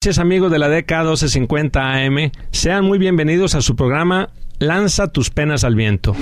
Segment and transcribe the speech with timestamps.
[0.00, 4.30] noches amigos de la DK 1250 AM, sean muy bienvenidos a su programa.
[4.60, 6.14] Lanza tus penas al viento.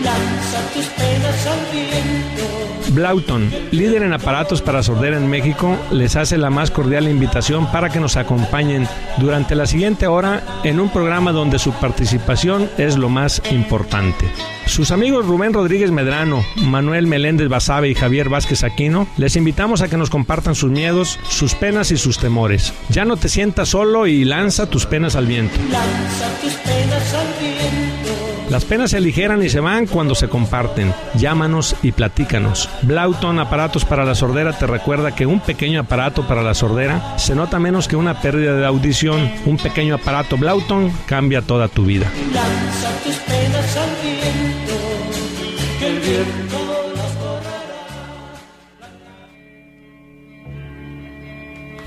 [2.96, 7.90] Blauton, líder en aparatos para sordera en México, les hace la más cordial invitación para
[7.90, 8.88] que nos acompañen
[9.18, 14.24] durante la siguiente hora en un programa donde su participación es lo más importante.
[14.64, 19.88] Sus amigos Rubén Rodríguez Medrano, Manuel Meléndez Basabe y Javier Vázquez Aquino, les invitamos a
[19.88, 22.72] que nos compartan sus miedos, sus penas y sus temores.
[22.88, 25.56] Ya no te sientas solo y lanza tus penas al viento.
[25.70, 28.15] Lanza tus penas al viento.
[28.50, 30.94] Las penas se aligeran y se van cuando se comparten.
[31.14, 32.70] Llámanos y platícanos.
[32.82, 37.34] Blauton Aparatos para la Sordera te recuerda que un pequeño aparato para la sordera se
[37.34, 39.32] nota menos que una pérdida de audición.
[39.46, 42.06] Un pequeño aparato Blauton cambia toda tu vida.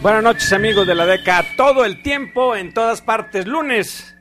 [0.02, 1.46] Buenas noches amigos de la DECA.
[1.56, 3.46] Todo el tiempo, en todas partes.
[3.48, 4.19] Lunes.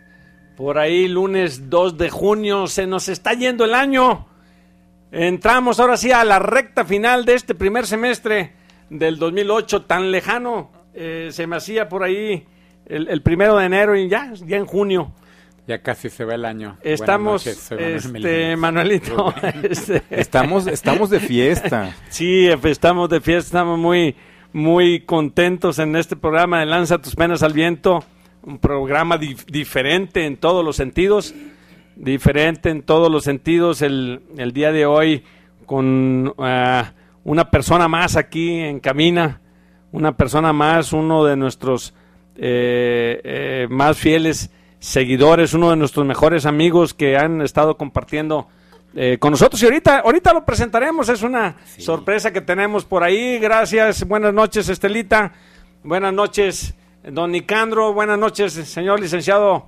[0.58, 2.66] Por ahí, lunes 2 de junio.
[2.66, 4.26] Se nos está yendo el año.
[5.12, 8.54] Entramos ahora sí a la recta final de este primer semestre
[8.90, 10.72] del 2008, tan lejano.
[10.94, 12.44] Eh, se me hacía por ahí
[12.86, 15.12] el, el primero de enero y ya, ya en junio.
[15.68, 16.76] Ya casi se va el año.
[16.82, 18.56] Estamos, noches, este.
[18.56, 19.32] Manuelito.
[19.62, 21.94] este, Estamos, estamos de fiesta.
[22.08, 24.16] Sí, estamos de fiesta, estamos muy,
[24.52, 28.02] muy contentos en este programa de Lanza tus penas al viento,
[28.48, 31.34] un programa dif- diferente en todos los sentidos,
[31.96, 35.22] diferente en todos los sentidos el, el día de hoy
[35.66, 36.92] con ah,
[37.24, 39.42] una persona más aquí en Camina,
[39.92, 41.92] una persona más, uno de nuestros
[42.36, 48.48] eh, eh, más fieles seguidores, uno de nuestros mejores amigos que han estado compartiendo
[48.94, 49.60] eh, con nosotros.
[49.62, 53.38] Y ahorita, ahorita lo presentaremos, es una sorpresa que tenemos por ahí.
[53.38, 55.32] Gracias, buenas noches Estelita,
[55.82, 56.74] buenas noches
[57.10, 59.66] don Nicandro, buenas noches señor licenciado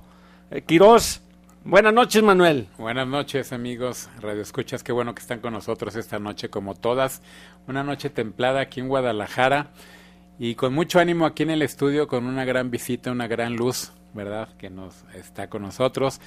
[0.51, 1.21] eh, Quirós,
[1.63, 2.67] buenas noches Manuel.
[2.77, 4.83] Buenas noches, amigos Radio Escuchas.
[4.83, 7.21] Qué bueno que están con nosotros esta noche, como todas.
[7.67, 9.71] Una noche templada aquí en Guadalajara
[10.39, 13.91] y con mucho ánimo aquí en el estudio, con una gran visita, una gran luz,
[14.13, 14.49] ¿verdad?
[14.57, 16.19] Que nos está con nosotros.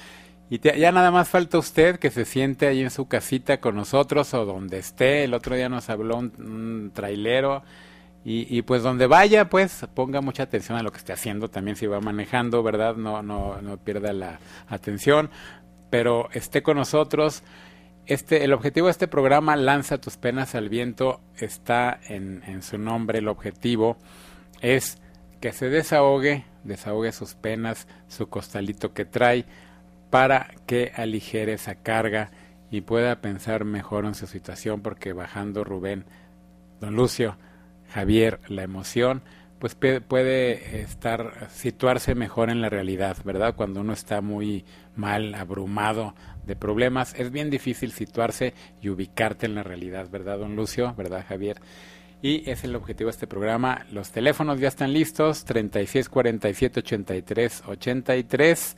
[0.49, 3.75] Y te- ya nada más falta usted que se siente ahí en su casita con
[3.75, 5.23] nosotros o donde esté.
[5.23, 7.63] El otro día nos habló un, un trailero.
[8.27, 11.85] Y, pues donde vaya, pues ponga mucha atención a lo que esté haciendo, también si
[11.85, 12.95] va manejando, ¿verdad?
[12.95, 15.29] No, no, no pierda la atención,
[15.91, 17.43] pero esté con nosotros.
[18.07, 22.79] Este, el objetivo de este programa, Lanza tus penas al viento, está en, en su
[22.79, 23.19] nombre.
[23.19, 23.95] El objetivo
[24.59, 24.97] es
[25.39, 29.45] que se desahogue, desahogue sus penas, su costalito que trae,
[30.09, 32.31] para que aligere esa carga
[32.71, 36.05] y pueda pensar mejor en su situación, porque bajando Rubén,
[36.81, 37.37] don Lucio,
[37.95, 39.21] Javier, la emoción,
[39.57, 43.55] pues puede estar, situarse mejor en la realidad, ¿verdad?
[43.55, 44.65] Cuando uno está muy
[44.97, 46.13] mal, abrumado
[46.45, 50.93] de problemas, es bien difícil situarse y ubicarte en la realidad, ¿verdad, don Lucio?
[50.97, 51.61] ¿Verdad, Javier?
[52.21, 53.85] Y es el objetivo de este programa.
[53.93, 58.75] Los teléfonos ya están listos, 36 47 83 83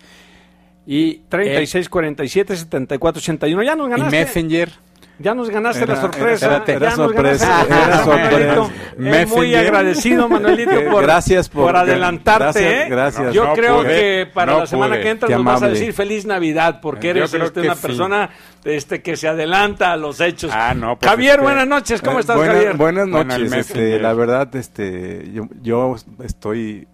[0.86, 3.64] y 36, 47, 74, 81.
[3.64, 4.16] Ya nos y ganaste.
[4.16, 4.87] Messenger
[5.20, 6.64] Ya nos ganaste Era- la sorpresa.
[6.68, 8.10] era- sorpresa, ganaste.
[8.10, 9.36] Manuelito.
[9.36, 12.62] muy agradecido, Manuelito, Que por, gracias por- adelantarte.
[12.62, 12.88] gracias, ¿eh?
[12.90, 13.34] gracias.
[13.34, 15.04] Yo No creo pude, que para no la semana pude.
[15.04, 17.82] que entra Qué nos vas a decir Feliz Navidad, porque eres este, una sí.
[17.82, 18.30] persona
[18.64, 20.52] este, que se adelanta a los hechos.
[20.54, 22.02] Ah, no, pues, Javier, este, buenas noches.
[22.02, 22.76] ¿Cómo Eh, estás, buenas, Javier?
[22.78, 23.54] Buenas noches.
[23.54, 26.88] este, la verdad, este, yo, yo estoy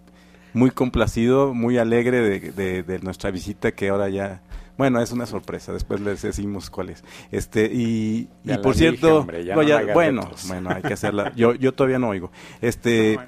[0.54, 4.40] muy complacido, muy alegre de, de- de nuestra visita que ahora ya,
[4.76, 5.72] bueno, es una sorpresa.
[5.72, 7.04] Después les decimos cuál es.
[7.30, 10.48] Este y, Ya y la por dije, cierto, hombre, ya no, ya- bueno, retos.
[10.48, 11.32] bueno, hay que hacerla.
[11.36, 12.30] Yo, yo todavía no oigo.
[12.60, 13.18] Este,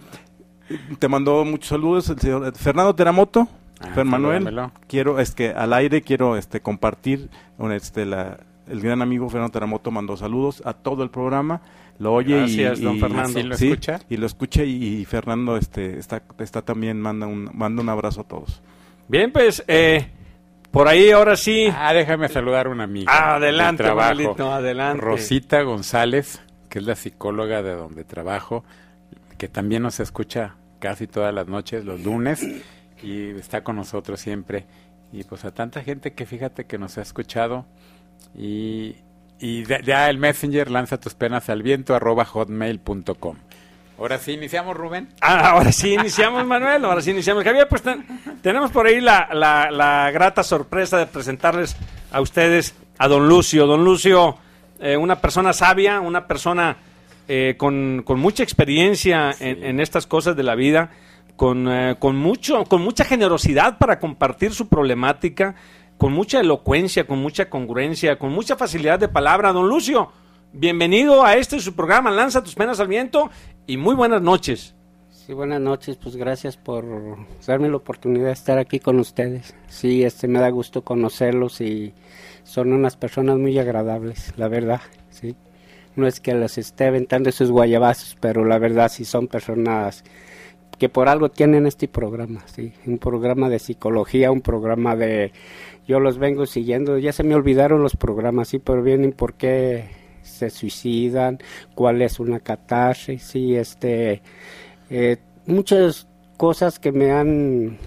[0.98, 3.48] te mandó muchos saludos el señor Fernando Teramoto.
[3.78, 4.72] Ah, Fer Manuel, salúdamelo.
[4.88, 9.52] quiero es que al aire quiero este compartir un, este la el gran amigo Fernando
[9.52, 11.60] Teramoto mandó saludos a todo el programa
[11.98, 13.28] lo oye y- don y, Fernando.
[13.38, 14.00] ¿Sí lo sí, escucha?
[14.08, 18.22] y lo escucha y, y Fernando este está está también manda un manda un abrazo
[18.22, 18.62] a todos
[19.08, 20.10] Bien, pues, eh,
[20.76, 21.68] por ahí ahora sí.
[21.74, 23.34] Ah, déjame saludar a una amiga.
[23.36, 24.10] Adelante, trabajo.
[24.10, 25.00] Manuelito, adelante.
[25.02, 28.62] Rosita González, que es la psicóloga de donde trabajo,
[29.38, 32.46] que también nos escucha casi todas las noches, los lunes,
[33.02, 34.66] y está con nosotros siempre.
[35.12, 37.64] Y pues a tanta gente que fíjate que nos ha escuchado.
[38.36, 38.96] Y,
[39.38, 43.36] y de- ya el Messenger lanza tus penas al viento arroba hotmail.com.
[43.98, 45.08] Ahora sí, iniciamos, Rubén.
[45.22, 47.42] Ah, ahora sí iniciamos, Manuel, ahora sí iniciamos.
[47.44, 48.04] Javier, pues ten-
[48.42, 51.76] tenemos por ahí la, la- la grata sorpresa de presentarles
[52.12, 53.66] a ustedes a don Lucio.
[53.66, 54.36] Don Lucio,
[54.80, 56.76] eh, una persona sabia, una persona
[57.26, 60.90] eh, con, con mucha experiencia en, en estas cosas de la vida,
[61.36, 65.54] con, eh, con, mucho, con mucha generosidad para compartir su problemática,
[65.96, 69.52] con mucha elocuencia, con mucha congruencia, con mucha facilidad de palabra.
[69.52, 70.12] Don Lucio,
[70.52, 73.30] bienvenido a este su programa Lanza tus penas al viento
[73.66, 74.74] y muy buenas noches.
[75.10, 76.84] Sí, buenas noches, pues gracias por
[77.46, 79.54] darme la oportunidad de estar aquí con ustedes.
[79.68, 81.92] Sí, este me da gusto conocerlos y
[82.44, 85.34] son unas personas muy agradables, la verdad, sí.
[85.96, 90.04] No es que les esté aventando esos guayabazos, pero la verdad sí son personas
[90.78, 95.32] que por algo tienen este programa, sí, un programa de psicología, un programa de
[95.88, 100.05] yo los vengo siguiendo, ya se me olvidaron los programas, sí, pero vienen por qué
[100.26, 101.38] se suicidan,
[101.74, 104.22] cuál es una catarsis, sí, este
[104.90, 106.06] eh, muchas
[106.36, 107.78] cosas que me han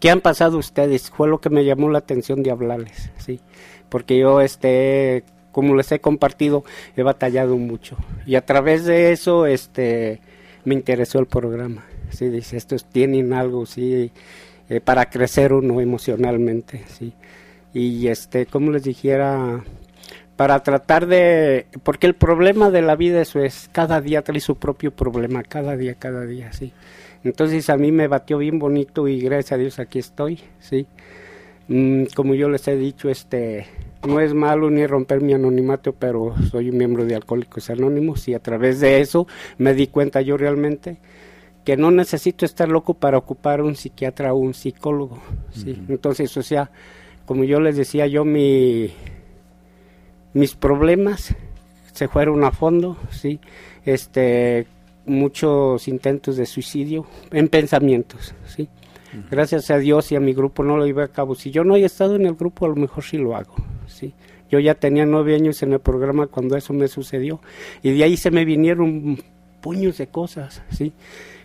[0.00, 3.40] que han pasado ustedes fue lo que me llamó la atención de hablarles, sí,
[3.88, 6.64] porque yo este como les he compartido
[6.96, 7.96] he batallado mucho
[8.26, 10.20] y a través de eso este
[10.64, 14.10] me interesó el programa, sí, dice estos tienen algo, sí,
[14.68, 17.12] eh, para crecer uno emocionalmente, sí,
[17.74, 19.62] y este como les dijera
[20.42, 24.56] para tratar de porque el problema de la vida eso es cada día trae su
[24.56, 26.72] propio problema cada día cada día sí.
[27.22, 30.88] Entonces a mí me batió bien bonito y gracias a Dios aquí estoy sí.
[31.68, 33.68] Mm, como yo les he dicho este
[34.04, 38.34] no es malo ni romper mi anonimato pero soy un miembro de Alcohólicos Anónimos y
[38.34, 39.28] a través de eso
[39.58, 40.96] me di cuenta yo realmente
[41.64, 45.22] que no necesito estar loco para ocupar un psiquiatra o un psicólogo
[45.52, 45.80] sí.
[45.88, 46.68] Entonces o sea
[47.26, 48.92] como yo les decía yo mi
[50.34, 51.34] mis problemas
[51.92, 53.40] se fueron a fondo, sí,
[53.84, 54.66] este,
[55.04, 58.68] muchos intentos de suicidio en pensamientos, sí.
[59.30, 61.34] Gracias a Dios y a mi grupo no lo iba a cabo.
[61.34, 63.56] Si yo no he estado en el grupo, a lo mejor sí lo hago,
[63.86, 64.14] sí.
[64.50, 67.42] Yo ya tenía nueve años en el programa cuando eso me sucedió
[67.82, 69.22] y de ahí se me vinieron
[69.60, 70.94] puños de cosas, sí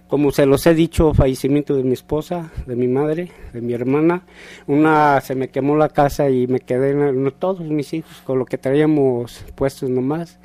[0.08, 4.24] como se los he dicho, fallecimiento de mi esposa, de mi madre, de mi hermana.
[4.66, 6.96] Una se me quemó la casa y me quedé,
[7.38, 10.40] todos mis hijos, con lo que traíamos puestos nomás.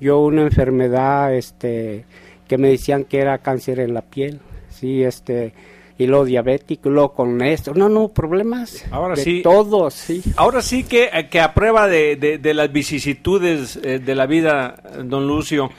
[0.00, 2.04] Yo una enfermedad este,
[2.46, 5.52] que me decían que era cáncer en la piel, sí, este,
[5.98, 7.74] y lo diabético, luego con esto.
[7.74, 9.40] No, no, problemas Ahora de sí.
[9.42, 10.22] todos, sí.
[10.36, 14.80] Ahora sí que, que a prueba de, de- de las vicisitudes eh, de la vida,
[15.04, 15.70] don Lucio,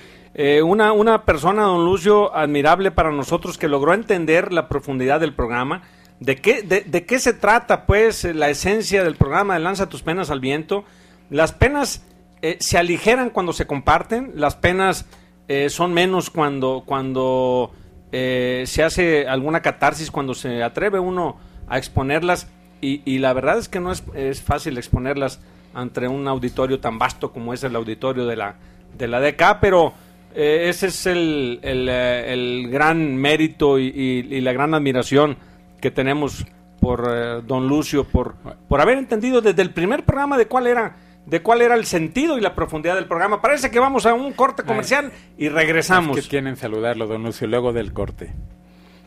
[0.41, 5.33] eh, una, una persona, don Lucio, admirable para nosotros que logró entender la profundidad del
[5.33, 5.81] programa.
[6.21, 10.01] ¿De qué, de, de qué se trata, pues, la esencia del programa de Lanza tus
[10.01, 10.85] penas al viento?
[11.29, 12.05] Las penas
[12.41, 15.07] eh, se aligeran cuando se comparten, las penas
[15.49, 17.73] eh, son menos cuando, cuando
[18.13, 21.35] eh, se hace alguna catarsis, cuando se atreve uno
[21.67, 22.47] a exponerlas.
[22.79, 25.41] Y, y la verdad es que no es, es fácil exponerlas
[25.73, 28.55] ante un auditorio tan vasto como es el auditorio de la,
[28.97, 29.93] de la DK, pero
[30.35, 35.37] eh, ese es el, el, eh, el gran mérito y, y- y la gran admiración
[35.81, 36.45] que tenemos
[36.79, 38.35] por eh, don Lucio, por,
[38.67, 40.95] por haber entendido desde el primer programa de cuál era
[41.25, 43.39] de cuál era el sentido y la profundidad del programa.
[43.41, 46.17] Parece que vamos a un corte comercial y regresamos.
[46.17, 48.33] Es que tienen saludarlo, don Lucio, luego del corte.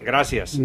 [0.00, 0.60] Gracias.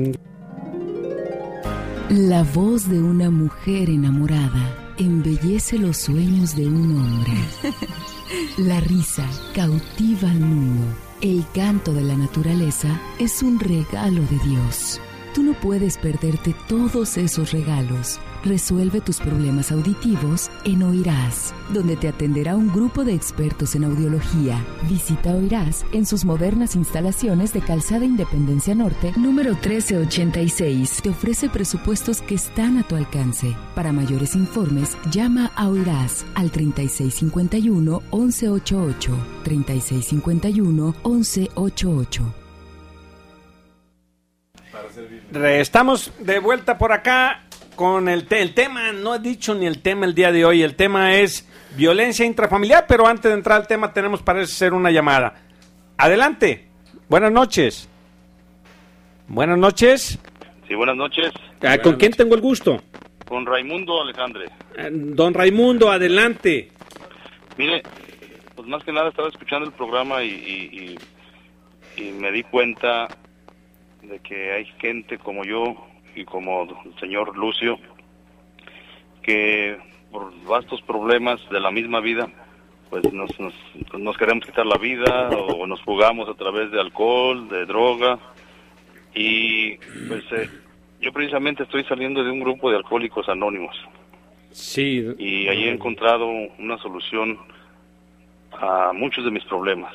[2.09, 7.33] La voz de una mujer enamorada embellece los sueños de un hombre.
[8.57, 10.85] La risa cautiva al mundo.
[11.21, 14.99] El canto de la naturaleza es un regalo de Dios.
[15.37, 18.19] Tú no puedes perderte todos esos regalos.
[18.43, 24.65] Resuelve tus problemas auditivos en Oirás, donde te atenderá un grupo de expertos en audiología.
[24.89, 31.01] Visita Oirás en sus modernas instalaciones de Calzada Independencia Norte, número 1386.
[31.03, 33.55] Te ofrece presupuestos que están a tu alcance.
[33.75, 39.11] Para mayores informes, llama a Oirás al 3651-1188.
[39.43, 42.21] 3651-1188.
[42.21, 42.46] Re-
[45.33, 47.43] Estamos de vuelta por acá
[47.75, 50.63] con el, te- el tema, no he dicho ni el tema el día de hoy,
[50.63, 54.89] el tema es violencia intrafamiliar, pero antes de entrar al tema tenemos parece ser una
[54.89, 55.35] llamada.
[55.97, 56.67] Adelante,
[57.09, 57.87] buenas noches.
[59.27, 60.17] Buenas noches.
[60.67, 61.31] Sí, buenas noches.
[61.61, 62.81] Ah, ¿Con quién tengo el gusto?
[63.27, 64.45] Con Raimundo Alejandre.
[64.77, 66.71] Eh, Don Raimundo, adelante.
[67.57, 67.83] Mire,
[68.55, 70.95] pues más que nada estaba escuchando el programa y, y,
[71.97, 73.07] y- y me di cuenta
[74.09, 75.75] de que hay gente como yo
[76.15, 77.77] y como el señor Lucio
[79.21, 79.77] que
[80.11, 82.29] por vastos problemas de la misma vida
[82.89, 83.53] pues nos, nos,
[83.97, 88.17] nos queremos quitar la vida o nos jugamos a través de alcohol, de droga.
[89.13, 90.49] Y pues eh,
[91.01, 93.75] yo precisamente estoy saliendo de un grupo de alcohólicos anónimos.
[94.51, 97.37] Sí, y ahí he encontrado una solución
[98.53, 99.93] a muchos de mis problemas,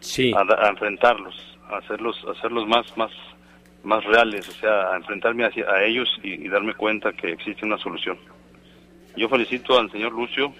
[0.00, 0.32] sí.
[0.32, 3.10] a, a enfrentarlos, hacerlos, hacerlos más, más,
[3.82, 8.18] más reales, o sea, enfrentarme a ellos y, y darme cuenta que existe una solución.
[9.16, 10.52] Yo felicito al señor Lucio,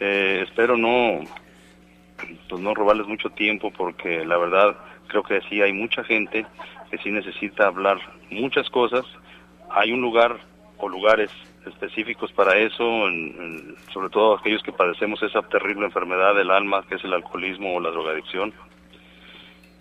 [0.00, 1.20] eh, espero no,
[2.48, 6.44] pues no robarles mucho tiempo porque la verdad creo que sí hay mucha gente
[6.90, 7.98] que sí necesita hablar
[8.30, 9.04] muchas cosas.
[9.70, 10.38] Hay un lugar
[10.78, 11.30] o lugares
[11.66, 16.84] específicos para eso, en- en- sobre todo aquellos que padecemos esa terrible enfermedad del alma
[16.88, 18.52] que es el alcoholismo o la drogadicción.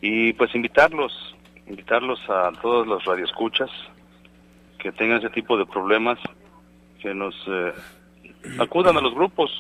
[0.02, 1.36] Y pues invitarlos,
[1.68, 3.70] invitarlos a todos los radioescuchas
[4.78, 6.20] que tengan ese tipo de problemas,
[7.02, 7.74] que nos eh,
[8.60, 9.52] acudan a los grupos.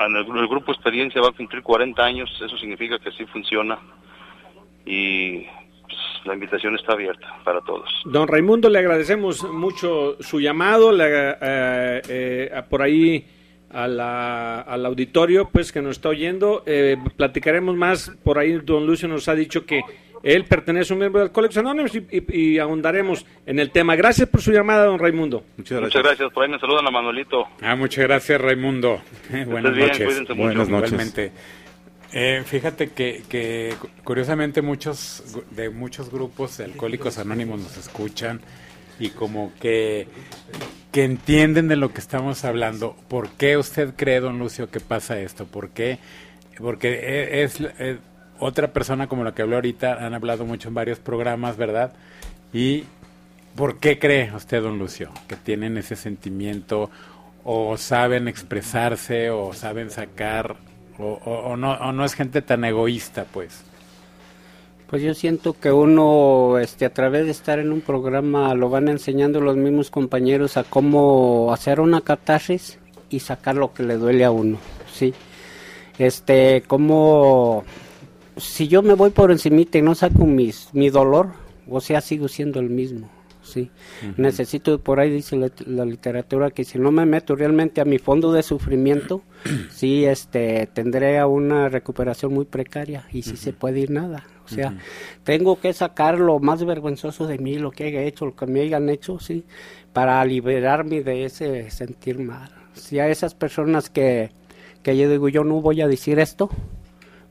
[0.00, 3.78] El, el grupo Experiencia va a cumplir 40 años, eso significa que sí funciona.
[4.84, 5.46] Y
[5.82, 7.88] pues, la invitación está abierta para todos.
[8.06, 13.24] Don Raimundo, le agradecemos mucho su llamado, le, eh, eh, por ahí
[13.74, 16.62] a la- al auditorio pues que nos está oyendo.
[16.66, 19.82] Eh, platicaremos más, por ahí don Lucio nos ha dicho que
[20.22, 23.94] él pertenece a un miembro de Alcohólicos Anónimos y, y- y ahondaremos en el tema.
[23.94, 25.44] Gracias por su llamada, don Raimundo.
[25.58, 27.44] Muchas Muchas gracias, por ahí me saludan a Manuelito.
[27.60, 29.02] Ah, muchas gracias, Raimundo.
[29.46, 30.06] Buenas bien, noches.
[30.06, 30.64] cuídense mucho.
[30.66, 31.32] Buenas noches.
[32.16, 38.40] Eh, fíjate que, que cu- curiosamente muchos de muchos grupos de alcohólicos anónimos nos escuchan
[38.98, 40.06] y como que,
[40.92, 42.96] que entienden de lo que estamos hablando.
[43.08, 45.46] ¿Por qué usted cree, don Lucio, que pasa esto?
[45.46, 45.98] ¿Por qué?
[46.58, 47.98] Porque e- es, eh,
[48.38, 51.92] otra persona como la que habló ahorita, han hablado mucho en varios programas, ¿verdad?
[52.52, 52.84] Y
[53.56, 56.90] ¿por qué cree usted, don Lucio, que tienen ese sentimiento
[57.44, 60.56] o saben expresarse o saben sacar
[60.98, 63.64] o no, o no es gente tan egoísta, pues?
[64.88, 68.88] Pues yo siento que uno, este, a través de estar en un programa, lo van
[68.88, 74.24] enseñando los mismos compañeros a cómo hacer una catarsis y sacar lo que le duele
[74.24, 74.58] a uno,
[74.92, 75.14] sí.
[75.98, 77.64] Este, como
[78.36, 81.30] si yo me voy por encimita y no saco mis, mi dolor,
[81.68, 83.08] o sea, sigo siendo el mismo,
[83.44, 83.70] sí.
[84.16, 87.98] Necesito, por ahí dice la, la literatura, que si no me meto realmente a mi
[87.98, 89.22] fondo de sufrimiento,
[89.70, 94.24] sí, este, tendré a una recuperación muy precaria y si se puede ir nada.
[94.44, 94.76] O sea,
[95.22, 98.60] tengo que sacar lo más vergonzoso de mí, lo que haya hecho, lo que me
[98.60, 99.44] hayan hecho, sí,
[99.94, 102.50] para liberarme de ese sentir mal.
[102.74, 104.30] Si a esas personas que,
[104.82, 106.50] que yo digo, yo no voy a decir esto,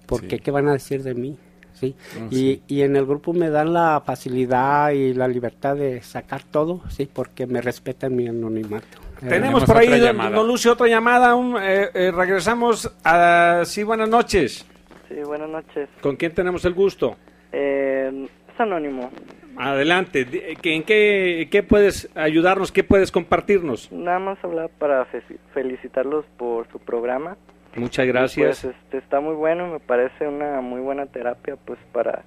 [0.08, 0.42] porque Sí.
[0.42, 1.38] ¿qué van a decir de mí?
[1.84, 1.96] ¿Sí?
[2.22, 2.64] Oh, y, sí.
[2.68, 7.10] y en el grupo me dan la facilidad y la libertad de sacar todo, sí,
[7.12, 8.86] porque me respetan mi anonimato.
[9.22, 10.36] Eh, Tenemos Tenemos por ahí, otra don, llamada.
[10.36, 11.36] don Lucio, otra llamada.
[11.36, 13.62] un, eh, eh, regresamos a...
[13.66, 14.66] Sí, buenas noches.
[15.10, 15.90] Sí, buenas noches.
[16.02, 17.16] ¿Con quién tenemos el gusto?
[17.52, 19.12] Eh, es anónimo.
[19.58, 20.22] Adelante.
[20.32, 22.72] Eh, ¿En qué, qué puedes ayudarnos?
[22.72, 23.92] ¿Qué puedes compartirnos?
[23.92, 25.22] Nada más hablar para fe-
[25.54, 27.38] felicitarlos por su programa.
[27.76, 28.62] Muchas Y, gracias.
[28.64, 32.24] Pues este, está muy bueno, me parece una muy buena terapia pues para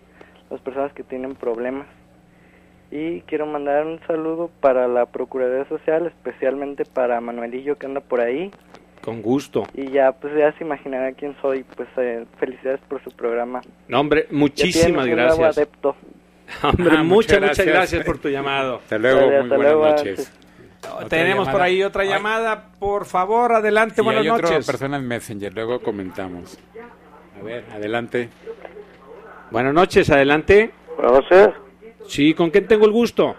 [0.50, 1.86] las personas que tienen problemas.
[2.90, 8.20] Y quiero mandar un saludo para la Procuraduría Social, especialmente para Manuelillo que anda por
[8.20, 8.50] ahí.
[9.02, 9.64] Con gusto.
[9.74, 11.64] Y ya pues ya se imaginará quién soy.
[11.76, 13.60] Pues eh, felicidades por su programa.
[13.88, 15.58] No, hombre, muchísimas un nuevo gracias.
[15.58, 15.96] adepto.
[16.62, 17.66] Hombre, Ah, muchas, muchas muchas gracias.
[17.66, 18.76] gracias por tu llamado.
[18.76, 20.45] Hasta luego, Dale, muy hasta buenas luego, noches.
[20.94, 22.70] Otra Tenemos por ahí otra Ay, llamada.
[22.78, 24.00] Por favor, adelante.
[24.00, 24.66] y Buenas hay otra noches.
[24.66, 26.58] persona en Messenger, luego comentamos.
[27.40, 28.28] A ver, adelante.
[29.50, 30.70] Buenas noches, adelante.
[30.96, 31.48] Buenas noches.
[32.06, 33.34] Sí, ¿con quién tengo el gusto?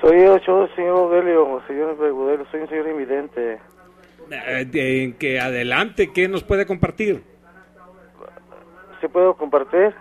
[0.00, 3.58] Soy el yo, señor Odelio, señor Bergudero, soy un señor invidente.
[4.30, 7.22] Eh, que adelante, ¿qué nos puede compartir?
[9.00, 9.92] ¿Sí puedo compartir?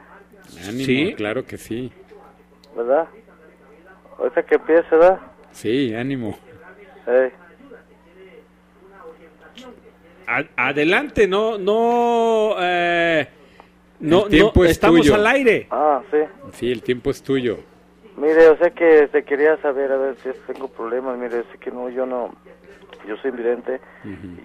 [0.68, 1.14] Ánimo, Sí.
[1.18, 1.92] claro que sí.
[2.76, 3.08] ¿Verdad?
[4.18, 5.20] Ahorita que empiece, ¿verdad?
[5.52, 6.38] Sí, ánimo.
[10.28, 13.28] A- adelante, no, no, eh,
[14.00, 15.16] no, El tiempo no, es estamos tuyo.
[15.16, 15.68] al aire.
[15.72, 16.18] Ah, sí.
[16.54, 17.58] Sí, el tiempo es tuyo.
[18.18, 21.18] Mire, o sea que te quería saber, a ver si tengo problemas.
[21.18, 22.36] Mire, sé que no, yo no,
[23.08, 23.80] yo soy invidente.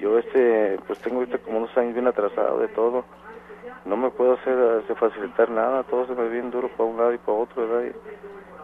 [0.00, 3.04] Yo, este, pues tengo ahorita como unos años bien atrasado de todo.
[3.84, 6.96] No me puedo hacer, hacer facilitar nada, todo se me ve bien duro para un
[6.96, 7.92] lado y para otro, ¿verdad?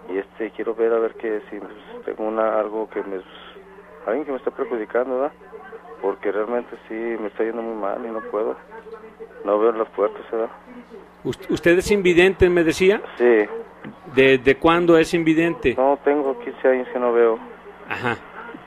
[0.09, 1.73] Y, y, este, quiero ver a ver que si pues,
[2.07, 3.21] tengo una, algo que me,
[4.07, 5.33] alguien que me está perjudicando, ¿verdad?
[6.02, 8.57] Porque realmente sí me está yendo muy mal y no puedo.
[9.45, 10.50] No veo las puertas, ¿verdad?
[11.25, 13.00] Ust- ¿Usted es invidente, me decía?
[13.19, 13.47] Sí,
[14.14, 15.75] ¿Desde cuándo es invidente?
[15.76, 17.38] no, tengo 15 años que no veo.
[17.88, 18.16] Ajá.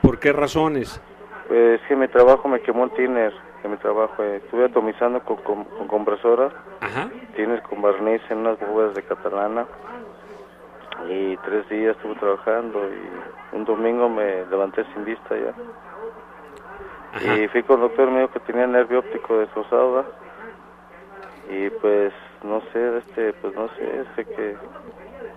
[0.02, 1.00] ¿Por qué razones?
[1.48, 5.36] Pues que mi trabajo me quemó el tiner, que mi trabajo, eh, estuve atomizando con,
[5.38, 6.50] con, con compresora,
[6.80, 7.08] Ajá.
[7.36, 9.66] tiner con barniz en unas bóvedas de catalana
[11.08, 15.54] y tres días estuve trabajando y un domingo me levanté sin vista ya.
[17.14, 17.38] Ajá.
[17.38, 20.04] Y fui con el doctor, me dijo que tenía nervio óptico destrozado.
[21.50, 24.56] Y pues, no sé, este, pues no sé, sé que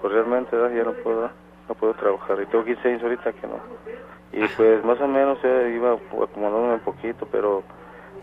[0.02, 0.76] pues realmente ¿verdad?
[0.76, 1.30] ya no puedo,
[1.68, 2.42] no puedo trabajar.
[2.42, 3.60] Y tengo 15 años ahorita que no.
[4.32, 7.64] Y pues más o menos eh, iba acomodándome un poquito, pero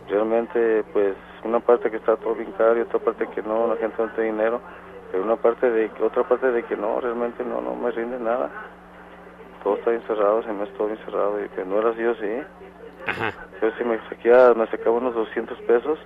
[0.08, 3.76] realmente pues una parte que está todo bien caro y otra parte que no, la
[3.76, 4.60] gente no tiene dinero,
[5.10, 8.50] pero una parte de otra parte de que no, realmente no, no me rinde nada.
[9.62, 12.42] Todo está encerrado, se me todo encerrado y que no era así yo sí.
[13.06, 13.32] Ajá.
[13.62, 15.98] Yo sí me saquía, me sacaba unos 200 pesos,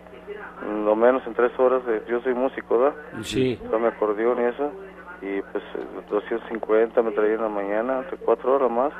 [0.84, 2.96] lo menos en tres horas, de- yo soy músico, ¿verdad?
[3.22, 3.58] Sí.
[3.70, 4.72] Yo me acordeón y eso,
[5.22, 8.92] y pues eh, 250 me traía en la mañana, entre cuatro horas más,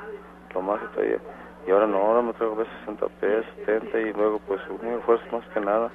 [0.54, 1.18] lo más que traía.
[1.66, 4.86] Y ahora no, ahora me traigo a veces 60 pesos, 70 y luego pues un
[4.88, 5.90] esfuerzo más que nada,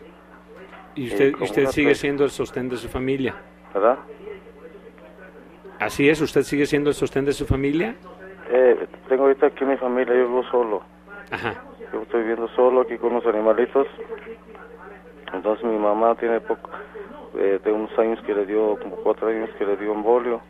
[0.95, 3.33] Y usted, como usted sigue siendo el sostén de su familia.
[3.73, 3.97] ¿Verdad?
[5.79, 7.95] Así es, usted sigue siendo el sostén de su familia.
[8.49, 10.81] Eh, tengo ahorita aquí mi familia, yo vivo solo.
[11.31, 11.55] Ajá.
[11.91, 13.87] Yo estoy viviendo solo aquí con los animalitos.
[15.33, 16.69] Entonces mi mamá tiene poco,
[17.35, 20.41] eh, de unos años que le dio, como cuatro años que le dio embolio.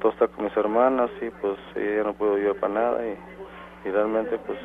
[0.00, 3.16] Todo está con mis hermanas y pues ella no puedo ayudar para nada y,
[3.88, 4.58] y realmente pues,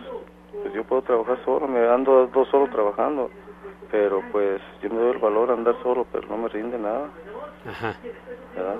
[0.63, 3.29] pues yo puedo trabajar solo, me ando dos solo trabajando.
[3.91, 7.09] Pero pues yo me doy el valor a andar solo, pero no me rinde nada,
[7.67, 7.95] Ajá.
[8.55, 8.77] ¿verdad?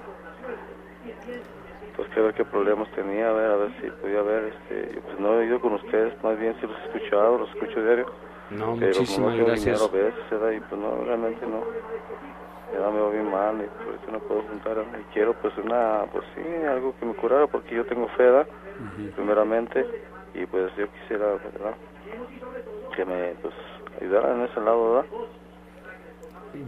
[1.96, 5.20] Pues que ver qué problemas tenía, a ver, a ver si podía ver, este, pues
[5.20, 8.06] no he ido con ustedes, más bien si los he escuchado, los escucho diario.
[8.51, 9.82] No, Pero muchísimas no tengo gracias.
[9.82, 10.51] a veces, ¿verdad?
[10.51, 11.63] Y pues no, realmente no.
[12.74, 14.77] Ya me va bien mal y por eso no puedo juntar.
[15.00, 18.48] Y quiero pues una, pues sí, algo que me curara porque yo tengo fe, ¿verdad?
[19.15, 19.86] Primeramente.
[20.34, 21.75] Y pues yo quisiera, ¿verdad?
[22.96, 23.53] Que me, pues,
[24.01, 25.10] ayudara en ese lado, ¿verdad?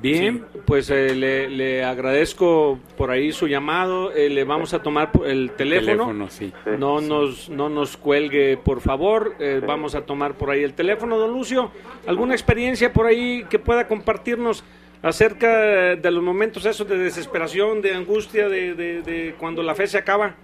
[0.01, 4.11] Bien, pues eh, le, le agradezco por ahí su llamado.
[4.13, 6.05] eh, le vamos a tomar el teléfono.
[6.05, 6.51] Teléfono, sí.
[6.63, 6.71] Sí.
[6.77, 9.35] No nos, no nos cuelgue, por favor.
[9.39, 11.71] eh, Vamos a tomar por ahí el teléfono, don Lucio.
[12.05, 14.63] ¿Alguna experiencia por ahí que pueda compartirnos
[15.01, 19.87] acerca de los momentos esos de desesperación, de angustia, de, de- de cuando la fe
[19.87, 20.35] se acaba?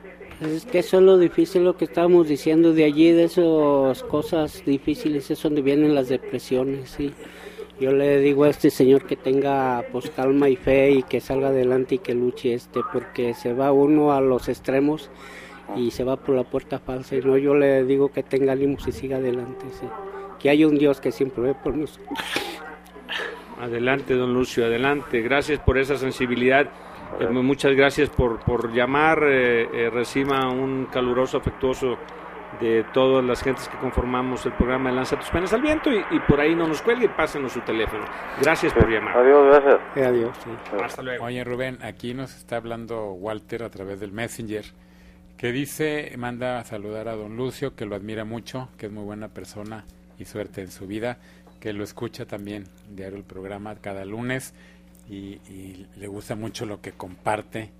[0.41, 4.63] Es que eso es lo difícil, lo que estábamos diciendo de allí, de esas cosas
[4.65, 7.13] difíciles, es donde vienen las depresiones, sí.
[7.79, 11.49] Yo le digo a este señor que tenga pues calma y fe y que salga
[11.49, 15.09] adelante y que luche este, porque se va uno a los extremos
[15.75, 18.77] y se va por la puerta falsa y no, yo le digo que tenga ánimo
[18.85, 19.87] y siga adelante, sí.
[20.39, 22.17] Que hay un Dios que siempre ve por nosotros.
[23.59, 25.21] Adelante, don Lucio, adelante.
[25.21, 26.69] Gracias por esa sensibilidad.
[27.19, 29.23] Eh, muchas gracias por, por llamar.
[29.23, 31.97] eh, eh, reciba un caluroso, afectuoso
[32.59, 35.97] de todas las gentes que conformamos el programa de Lanza tus penas al viento y,
[36.11, 38.05] y por ahí no nos cuelgue y pásenos su teléfono.
[38.41, 39.17] Gracias por llamar.
[39.17, 39.79] Adiós, gracias.
[39.95, 40.49] Eh, Adiós, sí.
[40.83, 41.25] Hasta luego.
[41.25, 44.65] Oye Rubén, aquí nos está hablando Walter a través del Messenger,
[45.37, 49.03] que dice, manda a saludar a don Lucio, que lo admira mucho, que es muy
[49.03, 49.85] buena persona
[50.17, 51.17] y suerte en su vida,
[51.59, 54.53] que lo escucha también diario el programa cada lunes
[55.09, 57.71] y, y le gusta mucho lo que comparte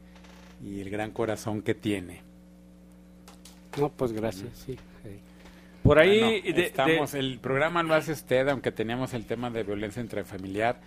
[0.63, 2.24] y el gran corazón que tiene.
[3.79, 4.77] No, pues gracias, sí.
[5.03, 5.19] sí.
[5.83, 9.49] Por ahí, Bueno, de- de- estamos, el programa lo hace usted, aunque teníamos el tema
[9.51, 10.77] de violencia intrafamiliar,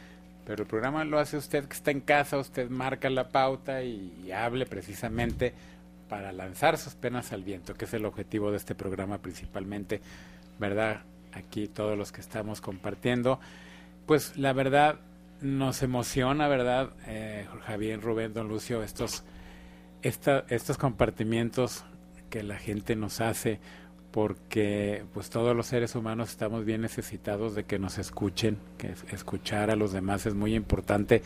[0.44, 4.12] pero el programa lo hace usted que está en casa, usted marca la pauta y,
[4.27, 5.53] y hable precisamente
[6.09, 10.01] para lanzar sus penas al viento, que es el objetivo de este programa principalmente,
[10.59, 11.03] ¿verdad?
[11.35, 13.38] Aquí todos los que estamos compartiendo,
[14.07, 14.98] pues la verdad
[15.42, 16.90] nos emociona, ¿verdad?
[17.07, 19.22] Eh, Javier, Rubén, Don Lucio, estos,
[20.03, 21.85] esta- estos compartimientos
[22.31, 23.59] que la gente nos hace
[24.11, 29.05] porque pues todos los seres humanos estamos bien necesitados de que nos escuchen, que es-
[29.12, 31.23] escuchar a los demás es muy importante,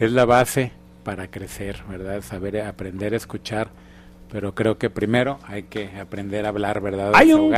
[0.00, 0.72] es la base
[1.04, 2.20] para crecer, ¿verdad?
[2.22, 3.68] Saber aprender a escuchar,
[4.30, 7.12] pero creo que primero hay que aprender a hablar, ¿verdad?
[7.14, 7.54] Hay un-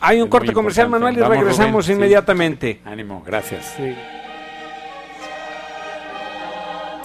[0.00, 0.88] hay un corte comercial.
[0.88, 1.92] Manuel, y Vamos, regresamos Rubén, sí.
[1.92, 2.80] inmediatamente.
[2.84, 3.74] Ánimo, gracias.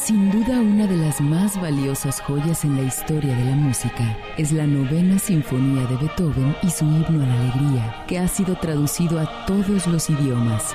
[0.08, 4.54] Sin duda una de las más valiosas joyas en la historia de la música es
[4.54, 9.20] la novena sinfonía de Beethoven y su himno a la alegría, que ha sido traducido
[9.20, 10.74] a todos los idiomas.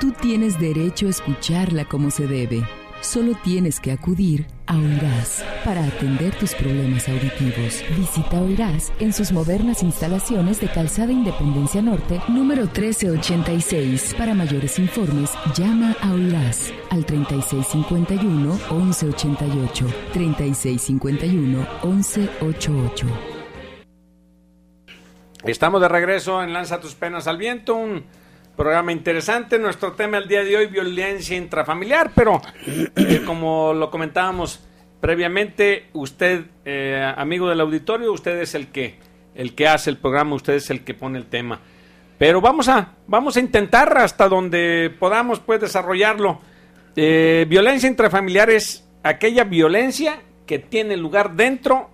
[0.00, 2.64] Tú tienes derecho a escucharla como se debe.
[3.00, 7.82] Solo tienes que acudir a Oirás para atender tus problemas auditivos.
[7.96, 14.14] Visita Oirás en sus modernas instalaciones de Calzada Independencia Norte, número 1386.
[14.18, 19.86] Para mayores informes, llama a Oirás al 3651-1188.
[20.12, 23.06] 3651-1188.
[25.44, 28.04] Estamos de regreso en Lanza tus penas al viento, un
[28.60, 29.58] programa interesante.
[29.58, 32.42] Nuestro tema el día de hoy, violencia intrafamiliar, pero
[32.94, 34.60] eh, como lo comentábamos
[35.00, 38.98] previamente, usted, eh, amigo del auditorio, usted es el que,
[39.34, 41.58] el que hace el programa, usted es el que pone el tema.
[42.18, 46.42] Pero vamos a, vamos a intentar hasta donde podamos pues desarrollarlo.
[46.96, 51.88] Eh, violencia intrafamiliar es aquella violencia que tiene lugar dentro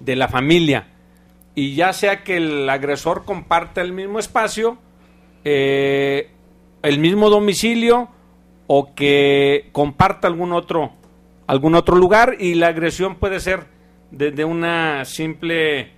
[0.00, 0.88] de la familia.
[1.54, 4.76] Y ya sea que el agresor comparte el mismo espacio,
[5.44, 6.30] eh,
[6.82, 8.08] el mismo domicilio
[8.66, 10.92] o que comparta algún otro,
[11.46, 13.66] algún otro lugar y la agresión puede ser
[14.10, 15.92] desde una simple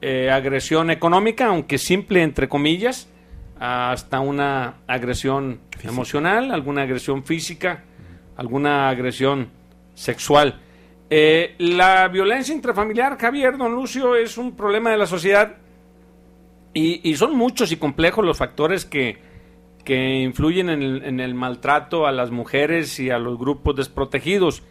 [0.00, 3.08] eh, agresión económica, aunque simple entre comillas,
[3.58, 7.84] hasta una agresión emocional, alguna agresión física,
[8.36, 9.50] alguna agresión
[9.94, 10.60] sexual.
[11.10, 15.56] Eh, la violencia intrafamiliar, Javier, don Lucio, es un problema de la sociedad
[16.74, 19.18] y, y son muchos y complejos los factores que,
[19.84, 24.62] que influyen en el, en el maltrato a las mujeres y a los grupos desprotegidos.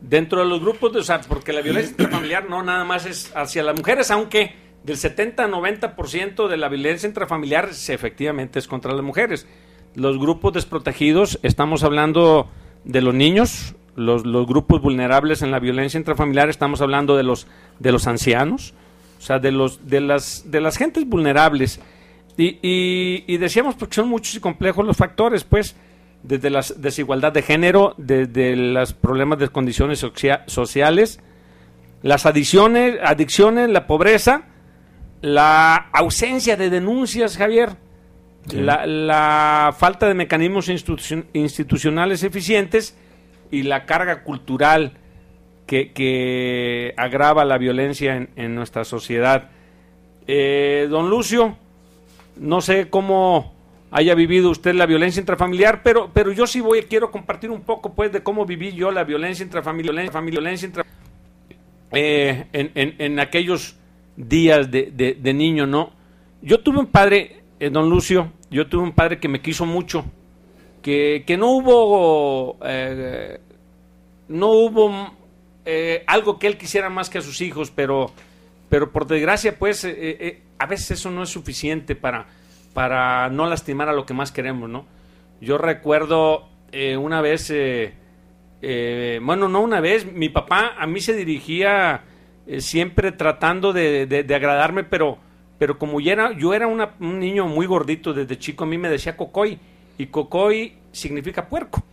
[0.00, 3.32] Dentro de los grupos, de, o sea, porque la violencia intrafamiliar no nada más es
[3.34, 8.66] hacia las mujeres, aunque del 70 a 90% de la violencia intrafamiliar se, efectivamente es
[8.66, 9.46] contra las mujeres.
[9.94, 12.48] Los grupos desprotegidos, estamos hablando
[12.84, 17.46] de los niños, los, los grupos vulnerables en la violencia intrafamiliar, estamos hablando de los,
[17.78, 18.72] de los ancianos,
[19.20, 21.78] o sea, de, los, de, las, de las gentes vulnerables.
[22.38, 25.76] Y, y, y decíamos porque son muchos y complejos los factores, pues,
[26.22, 31.20] desde la desigualdad de género, desde los problemas de condiciones socia sociales,
[32.02, 34.44] las adicciones, adicciones, la pobreza,
[35.20, 37.76] la ausencia de denuncias, Javier,
[38.48, 38.56] sí.
[38.56, 42.96] la, la, falta de mecanismos institucion institucionales eficientes
[43.50, 44.94] y la carga cultural
[45.70, 49.50] que, agrava la violencia en, nuestra sociedad.
[50.26, 51.56] Eh, don Lucio,
[52.36, 53.54] no sé cómo
[53.92, 57.94] haya vivido usted la violencia intrafamiliar, pero, pero yo sí voy, quiero compartir un poco
[57.94, 60.70] pues de cómo viví yo la violencia intrafamiliar, violencia
[61.92, 63.76] eh, en, en, en, aquellos
[64.16, 65.90] días de, de, de, niño, ¿no?
[66.40, 70.04] Yo tuve un padre, eh, don Lucio, yo tuve un padre que me quiso mucho,
[70.82, 73.40] que, que no hubo, eh,
[74.28, 75.19] no hubo
[75.72, 78.12] eh, algo que él quisiera más que a sus hijos, pero,
[78.68, 82.26] pero por desgracia, pues, eh, a veces eso no es suficiente para,
[82.74, 84.86] para no lastimar a lo que más queremos, ¿no?
[85.40, 86.48] Yo recuerdo
[86.98, 87.52] una vez,
[89.22, 92.04] bueno, no una vez, mi papá a mí se dirigía
[92.50, 95.18] eh, siempre tratando de, de, de, agradarme, pero,
[95.56, 98.76] pero como yo era, yo era una, un niño muy gordito desde chico, a mí
[98.76, 99.56] me decía cocoy,
[99.98, 101.84] y cocoy significa puerco.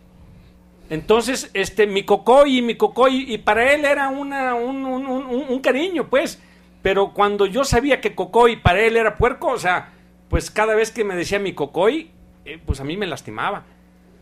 [0.90, 5.44] Entonces, este, mi cocoy y mi cocoy, y para él era una, un, un, un,
[5.48, 6.40] un, cariño, pues,
[6.82, 9.92] pero cuando yo sabía que cocoy para él era puerco, o sea,
[10.30, 12.10] pues cada vez que me decía mi cocoy,
[12.44, 13.66] eh, pues a mí me lastimaba.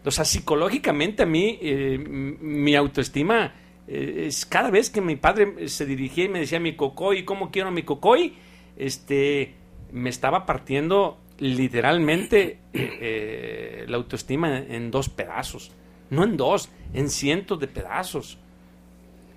[0.05, 3.55] O sea, psicológicamente a mí, eh, mi autoestima
[3.87, 7.71] es cada vez que mi padre se dirigía y me decía mi cocoy, ¿cómo quiero
[7.71, 8.35] mi cocoy?
[8.77, 9.55] Este,
[9.93, 15.73] me estaba partiendo literalmente eh, la autoestima en, dos pedazos.
[16.11, 18.39] No en dos, en cientos de pedazos.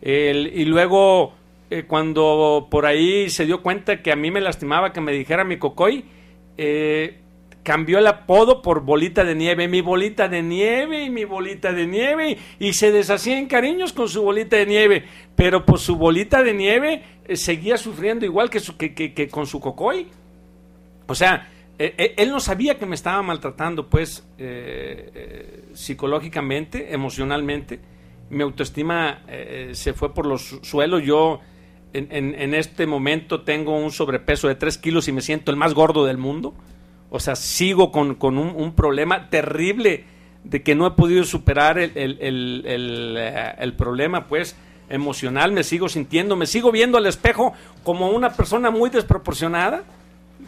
[0.02, 1.34] Y luego,
[1.70, 5.44] eh, cuando por ahí se dio cuenta que a mí me lastimaba que me dijera
[5.44, 6.06] mi cocoy,
[6.58, 7.20] eh,
[7.64, 11.86] cambió el apodo por bolita de nieve, mi bolita de nieve y mi bolita de
[11.86, 15.04] nieve, y se deshacía en cariños con su bolita de nieve,
[15.36, 19.46] pero pues su bolita de nieve eh, seguía sufriendo igual que, su, que, que, con
[19.46, 20.08] su cocoy.
[21.08, 27.80] O sea, eh, él no sabía que me estaba maltratando, pues, eh, psicológicamente, emocionalmente.
[28.30, 29.24] Mi autoestima
[29.72, 31.02] se fue por los suelos.
[31.04, 31.40] Yo
[31.94, 36.06] en, este momento tengo un sobrepeso de 3 kilos y me siento el más gordo
[36.06, 36.54] del mundo.
[37.10, 40.04] O sea, sigo con, un, problema terrible
[40.44, 44.56] de que no he podido superar el, el problema, pues,
[44.90, 45.52] emocional.
[45.52, 49.84] Me sigo sintiendo, me sigo viendo al espejo como una persona muy desproporcionada.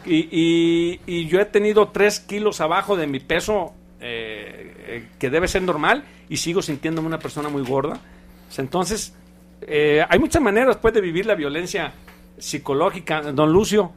[0.04, 5.62] Y, y, yo he tenido tres kilos abajo de mi peso, eh, que debe ser
[5.62, 8.00] normal, y sigo sintiéndome una persona muy gorda.
[8.58, 9.14] Entonces,
[9.62, 11.92] eh, hay muchas maneras, pues, de vivir la violencia
[12.38, 13.20] psicológica.
[13.32, 13.92] Don Lucio,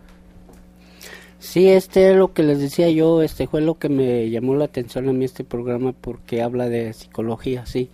[1.45, 4.65] Sí, este es lo que les decía yo, este fue lo que me llamó la
[4.65, 7.91] atención a mí este programa porque habla de psicología, sí.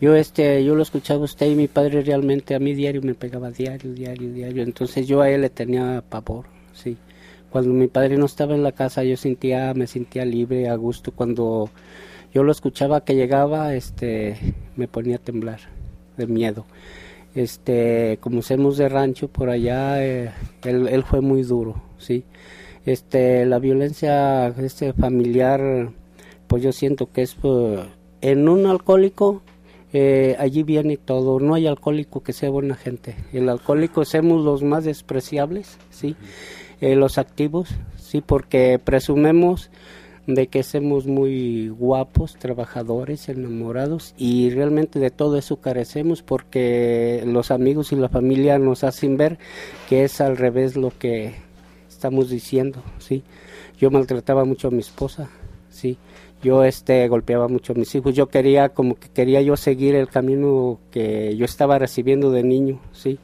[0.00, 3.50] Yo este yo lo escuchaba usted y mi padre realmente a mí diario me pegaba
[3.50, 6.96] diario, diario, diario, entonces yo a él le tenía pavor, sí.
[7.54, 11.12] Cuando mi padre no estaba en la casa yo sentía me sentía libre, a gusto.
[11.12, 11.70] Cuando
[12.32, 14.36] yo lo escuchaba que llegaba, este
[14.74, 15.60] me ponía a temblar
[16.16, 16.66] de miedo.
[17.36, 20.32] Este, como somos de rancho por allá, eh,
[20.64, 22.24] él, fue muy duro, sí
[22.86, 25.90] este la violencia este familiar
[26.48, 27.86] pues yo siento que es pues,
[28.20, 29.42] en un alcohólico
[29.92, 31.38] eh, allí viene todo.
[31.38, 33.14] No hay alcohólico que sea buena gente.
[33.32, 36.16] El alcohólico somos los más despreciables sí
[36.84, 39.70] eh, los activos sí porque presumemos
[40.26, 47.50] de que somos muy guapos, trabajadores, enamorados y realmente de todo eso carecemos porque los
[47.50, 49.38] amigos y la familia nos hacen ver
[49.88, 51.34] que es al revés lo que
[51.88, 53.22] estamos diciendo, ¿sí?
[53.78, 55.30] Yo maltrataba mucho a mi esposa,
[55.70, 55.96] ¿sí?
[56.42, 60.08] Yo este golpeaba mucho a mis hijos, yo quería como que quería yo seguir el
[60.08, 63.18] camino que yo estaba recibiendo de niño, ¿sí?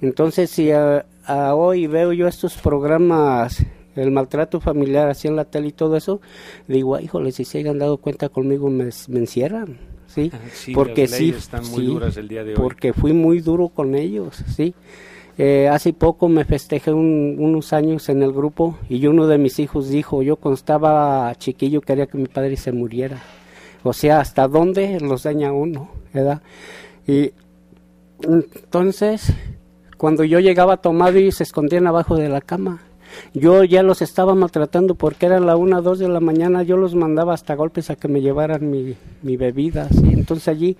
[0.00, 3.64] Entonces, si a, a hoy veo yo estos programas
[3.96, 6.20] el maltrato familiar así en la tele y todo eso,
[6.66, 10.32] digo, "Ay, híjole, si se hayan dado cuenta conmigo me, me encierran, ¿sí?
[10.52, 12.56] Sí, porque sí, leyes están muy sí, duras el día de hoy.
[12.60, 14.74] porque fui muy duro con ellos, ¿sí?
[15.38, 19.58] Eh, hace poco me festejé un- unos años en el grupo y uno de mis
[19.60, 23.20] hijos dijo, yo cuando estaba chiquillo quería que mi padre se muriera.
[23.82, 25.88] O sea, ¿hasta dónde los daña uno?
[26.12, 26.40] ¿Verdad?
[27.06, 27.32] Y
[28.22, 29.32] entonces,
[29.96, 32.80] cuando yo llegaba tomado y se escondían abajo de la cama,
[33.32, 36.94] yo ya los estaba maltratando porque era la una, dos de la mañana, yo los
[36.94, 40.10] mandaba hasta golpes a que me llevaran mi, mi bebida, ¿sí?
[40.12, 40.76] Entonces allí,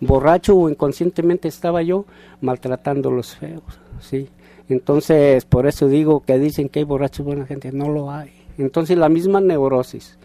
[0.00, 2.04] borracho o inconscientemente estaba yo
[2.40, 3.62] maltratándolos feos,
[4.00, 4.28] ¿sí?
[4.68, 8.30] Entonces, por eso digo que dicen que hay borrachos buena gente, no lo hay.
[8.56, 10.16] Entonces, la misma neurosis,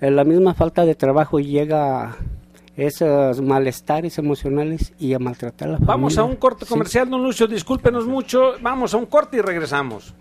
[0.00, 2.16] eh, la misma falta de trabajo llega
[2.76, 5.94] esos malestares emocionales y a maltratar a la familia.
[5.94, 6.70] Vamos a un corte Sí.
[6.70, 8.52] comercial, don Lucio, discúlpenos mucho.
[8.60, 10.14] Vamos a un corte y regresamos.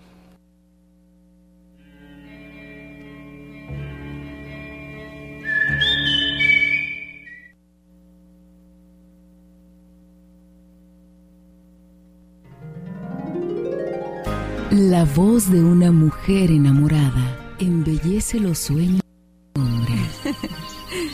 [14.71, 19.01] La voz de una mujer enamorada embellece los sueños
[19.55, 19.93] de un hombre.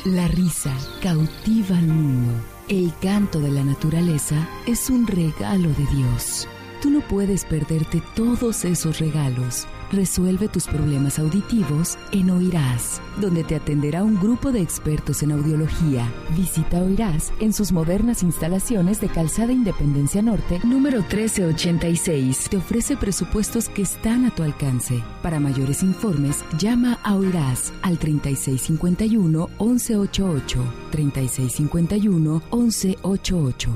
[0.05, 2.31] La risa cautiva al mundo.
[2.69, 6.47] El canto de la naturaleza es un regalo de Dios.
[6.81, 9.67] Tú no puedes perderte todos esos regalos.
[9.91, 16.07] Resuelve tus problemas auditivos en Oirás, donde te atenderá un grupo de expertos en audiología.
[16.37, 22.49] Visita Oirás en sus modernas instalaciones de Calzada Independencia Norte, número 1386.
[22.49, 25.03] Te ofrece presupuestos que están a tu alcance.
[25.23, 30.59] Para mayores informes, llama a Oirás al 3651-1188.
[30.91, 33.69] 3651-1188.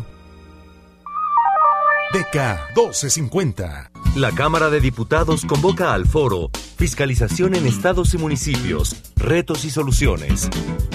[2.14, 2.36] DK
[2.76, 3.93] 1250.
[4.16, 10.52] La Cámara de Diputados convoca al foro Fiscalización en Estados y Municipios, Retos y Soluciones.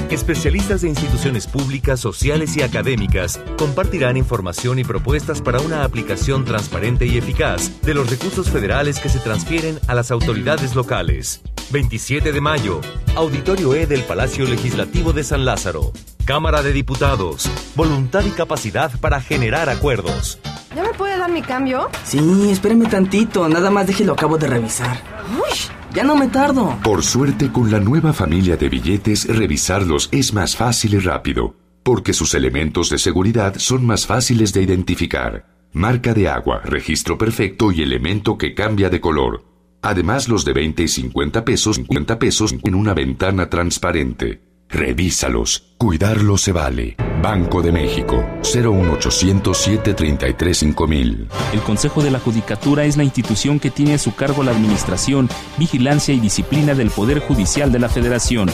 [0.08, 7.06] Especialistas de instituciones públicas, sociales y académicas compartirán información y propuestas para una aplicación transparente
[7.06, 11.40] y eficaz de los recursos federales que se transfieren a las autoridades locales.
[11.70, 12.80] 27 de mayo,
[13.16, 15.92] Auditorio E del Palacio Legislativo de San Lázaro.
[16.24, 20.38] Cámara de Diputados, voluntad y capacidad para generar acuerdos.
[20.74, 21.88] ¿Ya me puede dar mi cambio?
[22.04, 24.98] Sí, espéreme tantito, nada más déjelo acabo de revisar.
[25.34, 25.58] Uy,
[25.94, 26.78] ya no me tardo.
[26.82, 32.12] Por suerte, con la nueva familia de billetes, revisarlos es más fácil y rápido, porque
[32.12, 35.46] sus elementos de seguridad son más fáciles de identificar.
[35.72, 39.44] Marca de agua, registro perfecto y elemento que cambia de color.
[39.82, 44.42] Además, los de 20 y 50 pesos, 50 pesos en una ventana transparente.
[44.68, 45.74] Revísalos.
[45.78, 46.96] Cuidarlos se vale.
[47.22, 48.24] Banco de México.
[48.42, 51.28] 01800 733 5000.
[51.52, 55.28] El Consejo de la Judicatura es la institución que tiene a su cargo la administración,
[55.56, 58.50] vigilancia y disciplina del Poder Judicial de la Federación.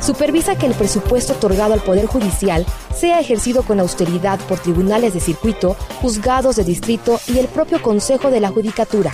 [0.00, 5.20] Supervisa que el presupuesto otorgado al Poder Judicial sea ejercido con austeridad por tribunales de
[5.20, 9.12] circuito, juzgados de distrito y el propio Consejo de la Judicatura.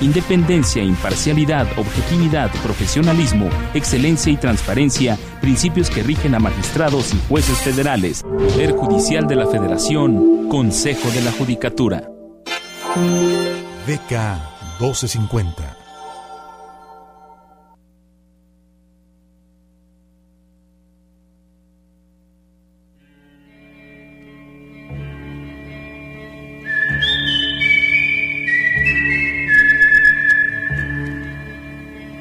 [0.00, 8.24] Independencia, imparcialidad, objetividad, profesionalismo, excelencia y transparencia, principios que rigen a magistrados y jueces federales.
[8.40, 12.10] Poder Judicial de la Federación, Consejo de la Judicatura.
[13.86, 14.12] DK
[14.80, 15.76] 1250.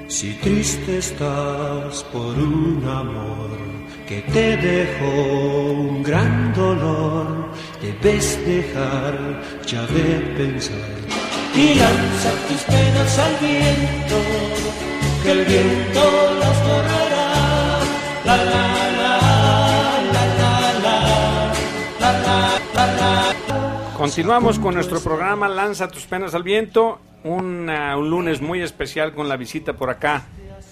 [0.10, 3.79] Si triste estás por un amor
[4.10, 7.28] que te dejó un gran dolor,
[7.80, 10.98] debes dejar ya de pensar
[11.56, 14.15] y lanza tus penas al viento,
[15.22, 16.02] que el viento
[16.39, 17.80] las borrará.
[18.26, 18.45] La la
[19.00, 19.19] la
[20.12, 21.00] la la la
[22.02, 23.36] la la la.
[23.95, 27.00] Continuamos con nuestro programa Lanza tus penas al viento.
[27.26, 27.67] Un
[28.10, 30.24] lunes muy especial con la visita por acá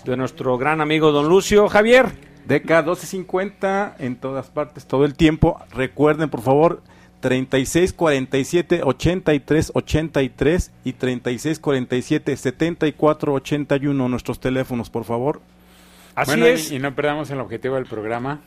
[0.05, 2.36] de nuestro gran amigo don Lucio Javier.
[2.47, 5.59] DK 1250 en todas partes, todo el tiempo.
[5.71, 6.81] Recuerden, por favor,
[7.19, 15.41] 36 47 83 83 y 36 47 74 81 nuestros teléfonos, por favor.
[16.15, 16.71] Así Bueno, es.
[16.71, 18.41] Y, y no perdamos el objetivo del programa,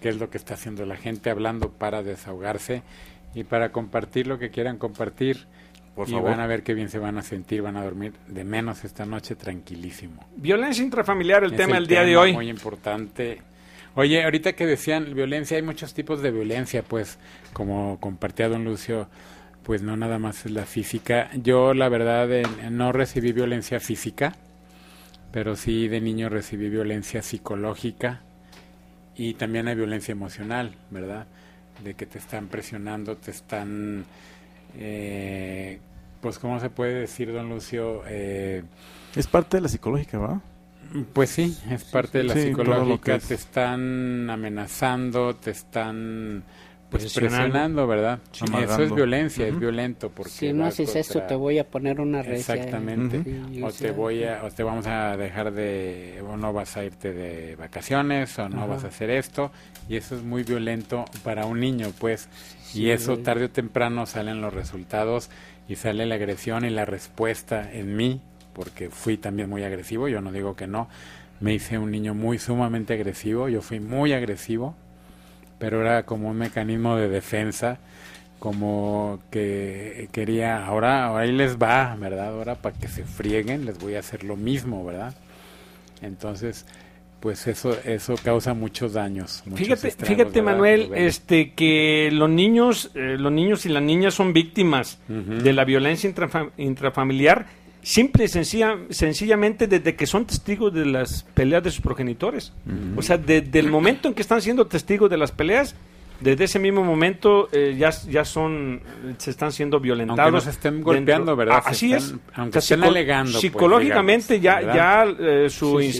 [0.00, 2.82] que es lo que está haciendo la gente, hablando para desahogarse
[3.34, 5.46] y para compartir lo que quieran compartir.
[5.94, 6.30] Por y favor.
[6.30, 9.04] van a ver qué bien se van a sentir, van a dormir de menos esta
[9.04, 10.24] noche tranquilísimo.
[10.36, 12.32] Violencia intrafamiliar, el Es tema del día de hoy.
[12.32, 13.42] Muy importante.
[13.94, 17.18] Oye, ahorita que decían violencia, hay muchos tipos de violencia, pues,
[17.52, 19.06] como compartía don Lucio,
[19.64, 21.28] pues no nada más es la física.
[21.34, 24.32] Yo, la verdad, en- no recibí violencia física,
[25.30, 28.22] pero sí de niño recibí violencia psicológica
[29.14, 31.26] y también hay violencia emocional, ¿verdad?
[31.84, 34.04] De que te están presionando, te están,
[34.76, 35.78] eh,
[36.20, 38.02] pues, ¿cómo se puede decir, don Lucio?
[38.06, 38.62] Eh,
[39.16, 40.40] Es parte de la psicológica, ¿va?
[41.14, 46.42] pues sí, es parte de la Sí, psicológica, te están amenazando, te están
[46.90, 47.86] pues Presionando.
[47.86, 48.18] ¿verdad?
[48.32, 51.98] Sí, Eso es violencia, es violento porque Si no haces esto, te voy a poner
[52.00, 52.54] una recia.
[52.54, 53.22] Exactamente.
[53.24, 56.76] Sí, O o te voy a, o te vamos a dejar de, o no vas
[56.76, 59.50] a irte de vacaciones, o no vas a hacer esto,
[59.88, 62.28] y eso es muy violento para un niño, pues,
[62.74, 65.30] y eso tarde o temprano salen los resultados
[65.68, 68.20] y sale la agresión y la respuesta en mí,
[68.52, 70.88] porque fui también muy agresivo, yo no digo que no,
[71.40, 74.74] me hice un niño muy sumamente agresivo, yo fui muy agresivo,
[75.58, 77.78] pero era como un mecanismo de defensa,
[78.38, 82.28] como que quería, ahora, ahora ahí les va, ¿verdad?
[82.28, 85.14] Ahora para que se frieguen les voy a hacer lo mismo, ¿verdad?
[86.00, 86.66] Entonces,
[87.22, 89.42] pues eso eso causa muchos daños.
[89.46, 93.82] muchos Fíjate, estragos, fíjate ¿verdad, Manuel, este que los niños, eh, los niños y las
[93.82, 97.46] niñas son víctimas de la violencia intrafa- intrafamiliar,
[97.80, 102.52] simple y sencilla- sencillamente desde que son testigos de las peleas de sus progenitores.
[102.96, 105.76] O sea, desde el momento en que están siendo testigos de las peleas,
[106.20, 108.80] desde ese mismo momento eh, ya, ya son,
[109.18, 110.20] se están siendo violentados.
[110.20, 111.56] Aunque no se estén golpeando, ¿verdad?
[111.58, 112.36] Ah, Se así están- es.
[112.38, 115.44] aunque estén alegando, pues, Psicológicamente digamos, ya, ya ¿verdad?
[115.46, 115.92] eh, su Sí, sí.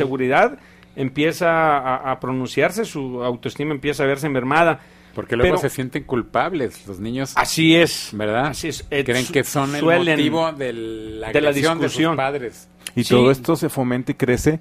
[0.97, 4.81] Empieza a, a pronunciarse, su autoestima empieza a verse mermada.
[5.15, 7.35] Porque luego Pero- se sienten culpables los niños.
[7.37, 8.11] Así es.
[8.13, 8.47] ¿Verdad?
[8.47, 8.87] Así es.
[8.91, 12.13] Eh, Creen que son el motivo de la de la agresión de, discusión.
[12.13, 12.69] sus padres.
[12.97, 13.11] Y Sí.
[13.11, 14.61] todo esto se fomenta y crece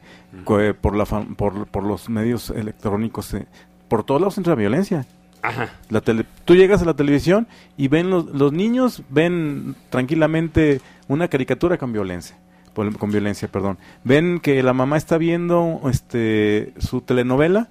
[0.60, 3.34] eh, por, la por, por los medios electrónicos.
[3.34, 3.46] eh,
[3.88, 5.06] por todos lados entra violencia.
[5.42, 5.70] Ajá.
[5.90, 11.30] La tele- tú llegas a la televisión y ven los, los niños ven tranquilamente una
[11.30, 12.38] caricatura con violencia.
[12.74, 13.78] Con violencia, perdón.
[14.04, 17.70] Ven que la mamá está viendo este su telenovela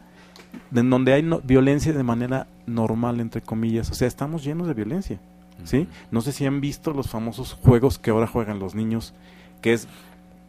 [0.74, 3.90] en donde hay no- violencia de manera normal, entre comillas.
[3.90, 5.18] O sea, estamos llenos de violencia.
[5.64, 5.88] ¿sí?
[6.10, 9.14] No sé si han visto los famosos juegos que ahora juegan los niños,
[9.60, 9.88] que es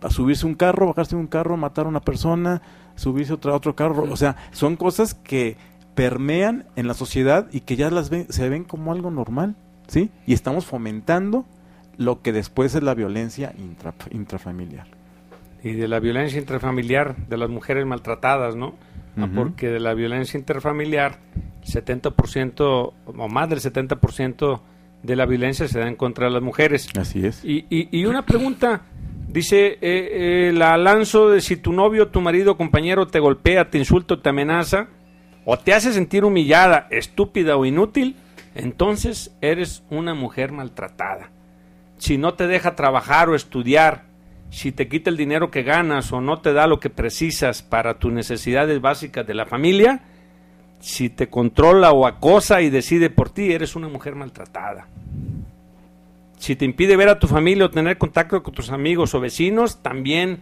[0.02, 2.62] a subirse un carro, bajarse de un carro, matar a una persona,
[2.96, 4.04] subirse otra, a otro carro.
[4.12, 5.58] O sea, son cosas que
[5.96, 9.56] permean en la sociedad y que ya las ven, se ven como algo normal,
[9.88, 10.10] ¿sí?
[10.26, 11.46] Y estamos fomentando
[11.98, 14.88] lo que después es la violencia intra- intrafamiliar.
[15.64, 18.76] Y de la violencia intrafamiliar de las mujeres maltratadas, ¿no?
[19.18, 19.28] Ah.
[19.36, 21.20] Porque de la violencia interfamiliar,
[21.62, 24.62] el 70% o más del 70%
[25.04, 26.88] de la violencia se da en contra de las mujeres.
[26.98, 27.44] Así es.
[27.44, 28.82] Y, y- y una pregunta,
[29.28, 33.78] dice, eh, eh, la lanzo de si tu novio, tu marido, compañero te golpea, te
[33.78, 34.88] insulta, o te amenaza,
[35.46, 38.16] o te hace sentir humillada, estúpida o inútil,
[38.56, 41.32] entonces eres una mujer maltratada.
[42.02, 44.06] Si no te deja trabajar o estudiar,
[44.50, 48.00] si te quita el dinero que ganas o no te da lo que precisas para
[48.00, 50.02] tus necesidades básicas de la familia,
[50.80, 54.88] si te controla o acosa y decide por ti, eres una mujer maltratada.
[56.40, 59.84] Si te impide ver a tu familia o tener contacto con tus amigos o vecinos,
[59.84, 60.40] también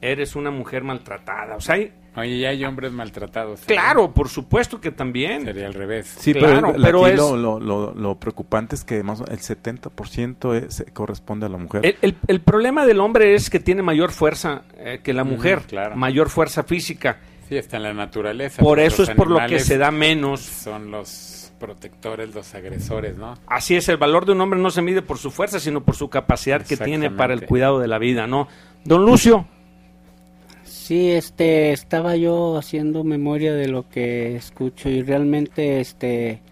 [0.00, 1.56] eres una mujer maltratada.
[1.56, 3.62] O sea, hay- Oye, ya hay hombres maltratados.
[3.62, 3.64] ¿eh?
[3.66, 5.44] claro, por supuesto que también.
[5.44, 6.06] Sería al revés.
[6.18, 9.38] Sí, Claro, pero, pero aquí es- lo, lo, lo- lo preocupante es que más el
[9.40, 11.84] 70% es- se corresponde a la mujer.
[11.84, 15.62] El, el- el problema del hombre es que tiene mayor fuerza eh, que la mujer,
[15.66, 15.96] claro.
[15.96, 17.18] mayor fuerza física.
[17.48, 18.62] Sí, está en la naturaleza.
[18.62, 20.40] Por eso es por lo que se da menos.
[20.40, 23.34] Son los protectores, los agresores, ¿no?
[23.46, 25.94] Así es, el valor de un hombre no se mide por su fuerza, sino por
[25.94, 28.48] su capacidad que tiene para el cuidado de la vida, ¿no?
[28.84, 29.46] Don Lucio,
[30.84, 36.42] Sí, este, estaba yo haciendo memoria de lo que escucho y realmente, este,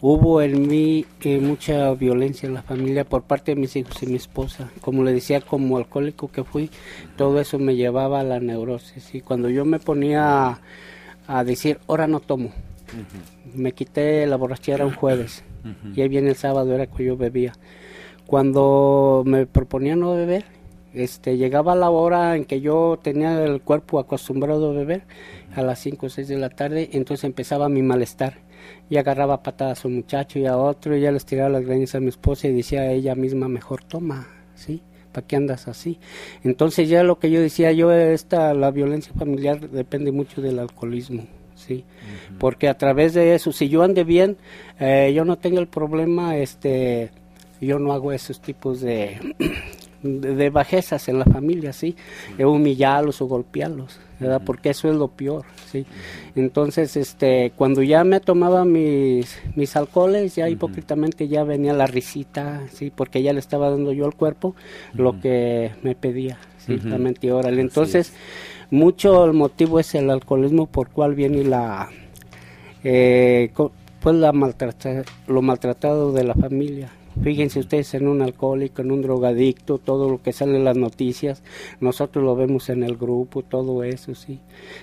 [0.00, 4.06] hubo en mí eh, mucha violencia en la familia por parte de mis hijos y
[4.08, 4.72] mi esposa.
[4.80, 6.70] Como le decía, como alcohólico que fui,
[7.16, 9.14] todo eso me llevaba a la neurosis.
[9.14, 10.60] Y cuando yo me ponía a,
[11.28, 12.50] a decir, ahora no tomo,
[13.54, 15.44] me quité la borrachera un jueves
[15.94, 17.52] y ahí viene el sábado, era que yo bebía.
[18.26, 20.46] Cuando me proponía no beber,
[20.94, 25.02] este, llegaba la hora en que yo tenía el cuerpo acostumbrado a beber,
[25.54, 28.38] a las 5 o 6 de la tarde, entonces empezaba mi malestar.
[28.88, 31.94] Y agarraba patadas a un muchacho y a otro, y ya les tiraba las greñas
[31.94, 34.82] a mi esposa y decía a ella misma, mejor toma, ¿sí?
[35.12, 35.98] ¿para qué andas así?
[36.44, 41.26] Entonces ya lo que yo decía yo, esta, la violencia familiar depende mucho del alcoholismo,
[41.54, 41.84] ¿sí?
[42.38, 44.36] Porque a través de eso, si yo ande bien,
[44.78, 47.10] eh, yo no tengo el problema, este,
[47.60, 49.18] yo no hago esos tipos de,
[50.02, 51.96] de, de bajezas en la familia, ¿sí?
[52.36, 54.42] De humillarlos o golpearlos, ¿verdad?
[54.44, 55.86] Porque eso es lo peor, ¿sí?
[56.34, 62.62] Entonces, este, cuando ya me tomaba mis, mis alcoholes, ya hipócritamente ya venía la risita,
[62.72, 62.92] ¿sí?
[62.94, 64.54] Porque ya le estaba dando yo al cuerpo
[64.94, 66.78] lo que me pedía, ¿sí?
[66.84, 67.60] La mente órale.
[67.60, 68.12] Entonces,
[68.70, 71.88] mucho el motivo es el alcoholismo por cual viene la,
[72.84, 73.50] eh,
[74.00, 76.90] pues la maltrata, lo maltratado de la familia.
[77.22, 81.42] Fíjense ustedes en un alcohólico, en un drogadicto, todo lo que sale en las noticias,
[81.80, 84.40] nosotros lo vemos en el grupo, todo eso, sí.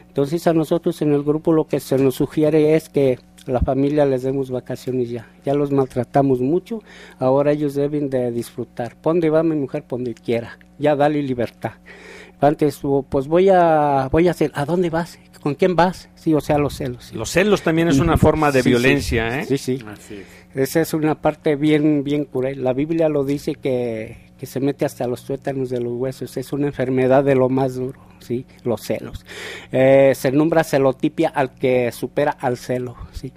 [0.08, 3.18] Entonces a nosotros en el grupo lo que se nos sugiere es que
[3.48, 5.28] la familia les demos vacaciones ya.
[5.46, 6.84] Ya los maltratamos mucho,
[7.18, 8.96] ahora ellos deben de disfrutar.
[8.96, 10.60] Ponde va mi mujer, donde quiera.
[10.78, 11.72] Ya dale libertad.
[12.40, 15.18] Antes, pues voy a, voy a hacer, ¿a dónde vas?
[15.48, 16.10] ¿Con quién vas?
[16.16, 17.06] Sí, o sea, los celos.
[17.06, 17.16] sí.
[17.16, 18.70] Los celos también es una forma de Sí, sí.
[18.70, 19.46] violencia, ¿eh?
[19.46, 19.80] Sí, sí.
[20.54, 22.64] Esa es una parte bien, bien cruel.
[22.66, 26.36] La Biblia lo dice que, que se mete hasta los tuétanos de los huesos.
[26.36, 28.46] Es una enfermedad de lo más duro, ¿sí?
[28.66, 29.26] Los celos.
[29.72, 33.32] Eh, se nombra celotipia al que supera al celo, ¿sí?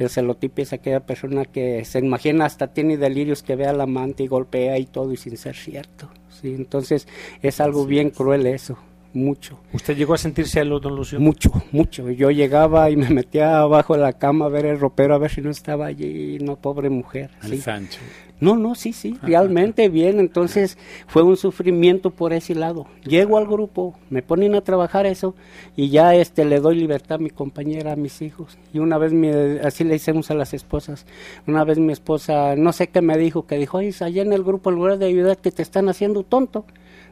[0.00, 4.24] El celotipia es aquella persona que se imagina hasta tiene delirios que ve al amante
[4.24, 6.54] y golpea y todo y sin ser cierto, ¿sí?
[6.56, 7.06] Entonces
[7.40, 8.78] es algo bien cruel eso,
[9.14, 9.58] mucho.
[9.72, 11.20] ¿Usted llegó a sentir celos, don Lucio?
[11.20, 12.10] Mucho, mucho.
[12.10, 15.30] Yo llegaba y me metía abajo de la cama a ver el ropero, a ver
[15.30, 17.30] si no estaba allí, no, pobre mujer.
[17.42, 17.58] El sí.
[17.58, 18.00] Sancho.
[18.42, 20.18] No, no, sí, sí, realmente bien.
[20.18, 22.88] Entonces fue un sufrimiento por ese lado.
[23.04, 25.36] Llego al grupo, me ponen a trabajar eso
[25.76, 28.58] y ya este le doy libertad a mi compañera, a mis hijos.
[28.72, 31.06] Y una vez, me, así le hicimos a las esposas.
[31.46, 34.42] Una vez mi esposa, no sé qué me dijo, que dijo, oye, allá en el
[34.42, 36.64] grupo en lugar de ayudarte te están haciendo tonto.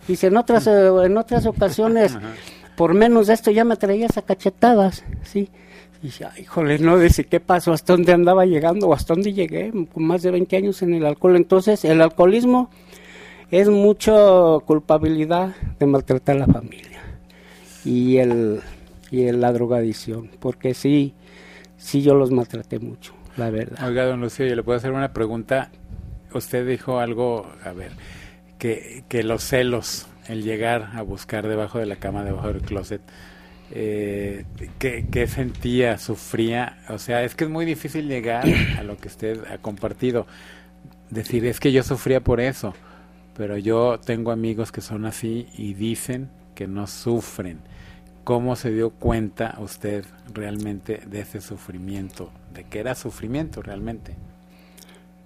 [0.09, 2.17] Dice, en otras, eh, en otras ocasiones,
[2.77, 5.51] por menos de esto ya me traías a cachetadas, sí.
[6.03, 7.73] Y dije, "Ay, híjole, no, dice, ¿qué pasó?
[7.73, 8.89] ¿Hasta dónde andaba llegando?
[8.89, 9.71] ¿O hasta dónde llegué?
[9.93, 11.37] Con más de 20 años en el alcohol.
[11.37, 12.71] Entonces, el alcoholismo
[13.51, 14.15] es mucha
[14.65, 17.01] culpabilidad de maltratar a la familia.
[17.85, 18.61] Y, el,
[19.11, 21.15] y el- la drogadicción, porque sí,
[21.77, 23.87] sí yo los maltraté mucho, la verdad.
[23.87, 25.71] Oiga, don Lucio, yo le puedo hacer una pregunta.
[26.33, 27.91] Usted dijo algo, a ver,
[28.61, 33.03] que, que los celos, el llegar a buscar debajo de la cama, debajo del closet,
[33.73, 34.45] eh,
[34.79, 36.79] ¿qué, qué sentía, sufría?
[36.89, 40.27] O sea, es que es muy difícil llegar a lo que usted ha compartido.
[41.11, 42.75] Decir, es que yo sufría por eso,
[43.35, 47.61] pero yo tengo amigos que son así y dicen que no sufren.
[48.25, 52.33] ¿Cómo se dio cuenta usted realmente de ese sufrimiento?
[52.55, 54.19] ¿De que era sufrimiento realmente?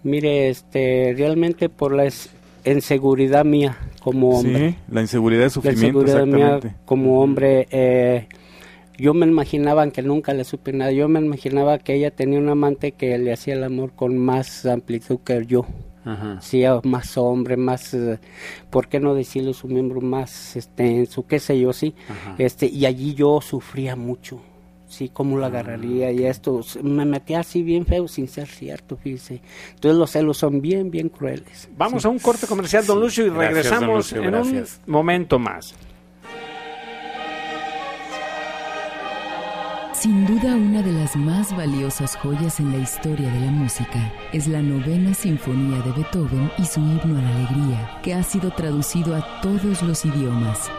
[0.03, 2.34] Mire, este, realmente por la es-
[2.72, 4.74] inseguridad mía como Sí, hombre.
[4.90, 6.78] la inseguridad de La sufrimiento, inseguridad mía exactamente.
[6.84, 7.66] como hombre.
[7.70, 8.28] eh,
[8.96, 10.92] yo me imaginaba que nunca le supe nada.
[10.92, 14.64] Yo me imaginaba que ella tenía un amante que le hacía el amor con más
[14.66, 15.66] amplitud que yo.
[16.04, 16.38] Ajá.
[16.40, 18.18] Sí, a- más hombre, más, eh,
[18.70, 19.52] ¿por qué no decirlo?
[19.54, 21.94] Su miembro más extenso, qué sé yo, sí.
[22.08, 22.34] Ajá.
[22.38, 24.38] Este, y allí yo sufría mucho,
[24.95, 28.97] sí, cómo la agarraría y esto, s- me metía así bien feo sin ser cierto,
[28.97, 29.40] fíjese.
[29.74, 31.68] Entonces los celos son bien, bien crueles.
[31.76, 32.09] Vamos Sí.
[32.09, 35.74] a un corte comercial, don Lucio, y Gracias, regresamos Lucio, en un momento más.
[39.92, 44.47] Sin duda una de las más valiosas joyas en la historia de la música es
[44.47, 49.16] la novena sinfonía de Beethoven y su himno a la alegría, que ha sido traducido
[49.16, 50.70] a todos los idiomas.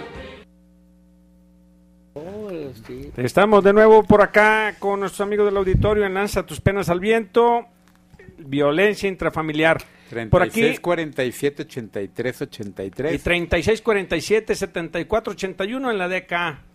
[3.16, 6.98] Estamos de nuevo por acá con nuestros amigos del auditorio en Lanza tus penas al
[6.98, 7.66] viento,
[8.38, 9.82] violencia intrafamiliar.
[10.30, 13.14] Por aquí 36, 47, 83, 83.
[13.14, 16.32] y 36 47 74 81 en la DK.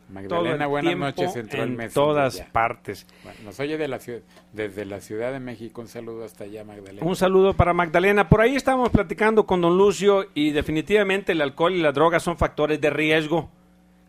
[0.09, 2.51] Magdalena, buenas noches, entró en Messenger todas ya.
[2.51, 3.07] partes.
[3.23, 4.21] Bueno, nos oye de la ciudad,
[4.53, 5.81] desde la Ciudad de México.
[5.81, 7.05] Un saludo hasta allá, Magdalena.
[7.05, 8.29] Un saludo para Magdalena.
[8.29, 12.37] Por ahí estábamos platicando con don Lucio y definitivamente el alcohol y la droga son
[12.37, 13.49] factores de riesgo,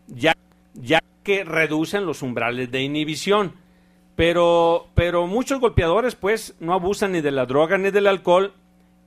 [0.07, 0.33] ya,
[0.75, 0.99] ya
[1.29, 3.53] que reducen los umbrales de inhibición.
[4.15, 8.53] Pero, pero muchos golpeadores pues no abusan ni de la droga ni del alcohol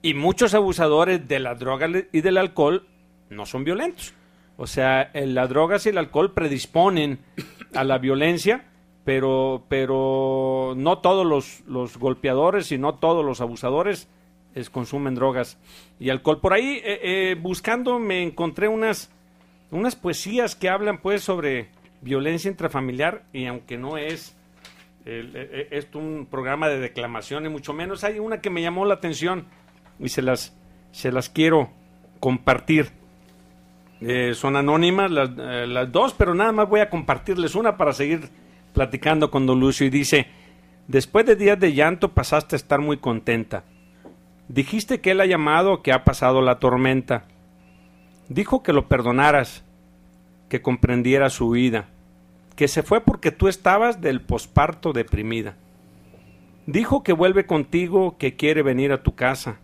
[0.03, 2.87] y muchos abusadores de la droga y del alcohol
[3.29, 4.14] no son violentos.
[4.57, 7.18] O sea, eh, las drogas y el alcohol predisponen
[7.75, 8.66] a la violencia,
[9.03, 14.09] pero, pero no todos los, los golpeadores y no todos los abusadores
[14.55, 15.59] es, consumen drogas
[15.99, 16.41] y alcohol.
[16.41, 19.11] Por ahí, eh, eh, buscando, me encontré unas,
[19.73, 24.37] unas poesías que hablan pues sobre violencia intrafamiliar y aunque no es
[25.05, 25.35] el,
[25.71, 29.47] esto un programa de declamación y mucho menos, hay una que me llamó la atención
[29.99, 30.57] y se las,
[30.91, 31.71] se las quiero
[32.21, 32.91] compartir.
[34.01, 37.93] Eh, son anónimas las, eh, las dos, pero nada más voy a compartirles una para
[37.93, 38.29] seguir
[38.73, 40.27] platicando con don Lucio y dice,
[40.89, 43.65] después de días de llanto pasaste a estar muy contenta.
[44.49, 47.25] Dijiste que él ha llamado, que ha pasado la tormenta.
[48.29, 49.65] Dijo que lo perdonaras,
[50.49, 51.89] que comprendiera su vida,
[52.57, 55.57] que se fue porque tú estabas del posparto deprimida.
[56.67, 59.59] Dijo que vuelve contigo, que quiere venir a tu casa,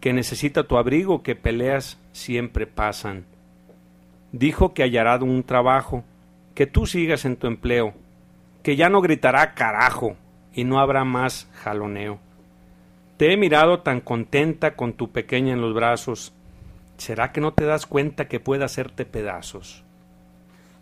[0.00, 3.24] que necesita tu abrigo, que peleas siempre pasan.
[4.32, 6.04] Dijo que hallará un trabajo,
[6.54, 7.94] que tú sigas en tu empleo,
[8.62, 10.16] que ya no gritará carajo
[10.52, 12.20] y no habrá más jaloneo.
[13.16, 16.32] Te he mirado tan contenta con tu pequeña en los brazos.
[16.98, 19.82] ¿Será que no te das cuenta que puede hacerte pedazos?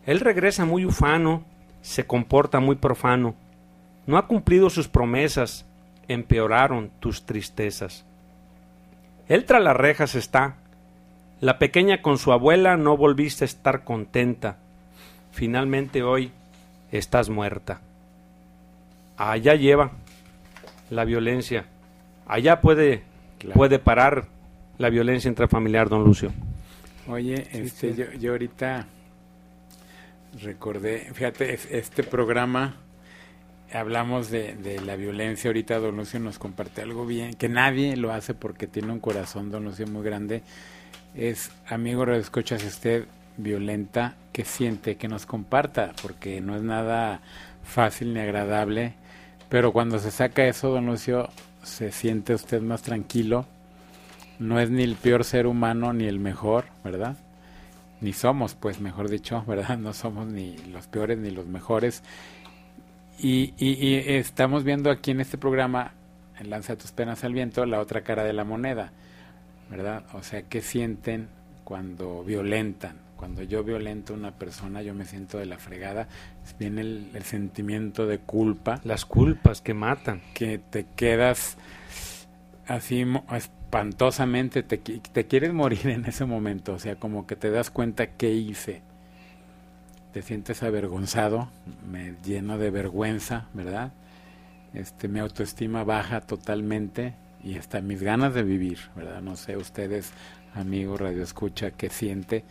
[0.06, 1.44] Él regresa muy ufano,
[1.82, 3.34] se comporta muy profano.
[4.06, 5.66] No ha cumplido sus promesas,
[6.06, 8.06] empeoraron tus tristezas.
[9.28, 10.54] Él tras las rejas está.
[11.40, 14.58] La pequeña con su abuela no volviste a estar contenta.
[15.32, 16.30] Finalmente hoy
[16.92, 17.80] estás muerta.
[19.16, 19.90] Allá lleva
[20.88, 21.66] la violencia.
[22.26, 23.02] Allá puede,
[23.54, 24.26] puede parar
[24.78, 26.32] la violencia intrafamiliar, don Lucio.
[27.08, 28.86] Oye, este, Yo, yo ahorita
[30.42, 32.76] recordé, fíjate, este programa
[33.72, 38.12] hablamos de, de, la violencia, ahorita Don Lucio nos comparte algo bien, que nadie lo
[38.12, 40.42] hace porque tiene un corazón, Don Lucio, muy grande.
[41.14, 43.06] Es, amigo, escuchas usted
[43.36, 47.20] violenta, que siente, que nos comparta, porque no es nada
[47.64, 48.94] fácil ni agradable,
[49.48, 51.28] pero cuando se saca eso, Don Lucio,
[51.62, 53.46] se siente usted más tranquilo,
[54.38, 57.16] no es ni el peor ser humano ni el mejor, ¿verdad?
[58.00, 59.78] Ni somos, pues, mejor dicho, ¿verdad?
[59.78, 62.02] No somos ni los peores ni los mejores
[63.18, 65.92] y, y, estamos viendo aquí en este programa,
[66.38, 68.92] en Lanza tus penas al viento, la otra cara de la moneda,
[69.70, 70.04] ¿verdad?
[70.12, 71.28] O sea, ¿qué sienten
[71.64, 72.98] cuando violentan?
[73.16, 76.06] Cuando yo violento a una persona, yo me siento de la fregada.
[76.58, 78.82] Viene el, el sentimiento de culpa.
[78.84, 80.20] Las culpas que matan.
[80.34, 81.56] Que te quedas
[82.66, 83.06] así
[83.66, 86.74] espantosamente, te, te quieres morir en ese momento.
[86.74, 88.82] O sea, como que te das cuenta qué hice
[90.16, 91.50] te sientes avergonzado,
[91.86, 93.92] me lleno de vergüenza, ¿verdad?
[94.72, 97.12] Este, mi autoestima baja totalmente
[97.44, 99.20] y hasta mis ganas de vivir, ¿verdad?
[99.20, 100.14] No sé ustedes,
[100.54, 102.44] amigos, radio escucha, qué siente,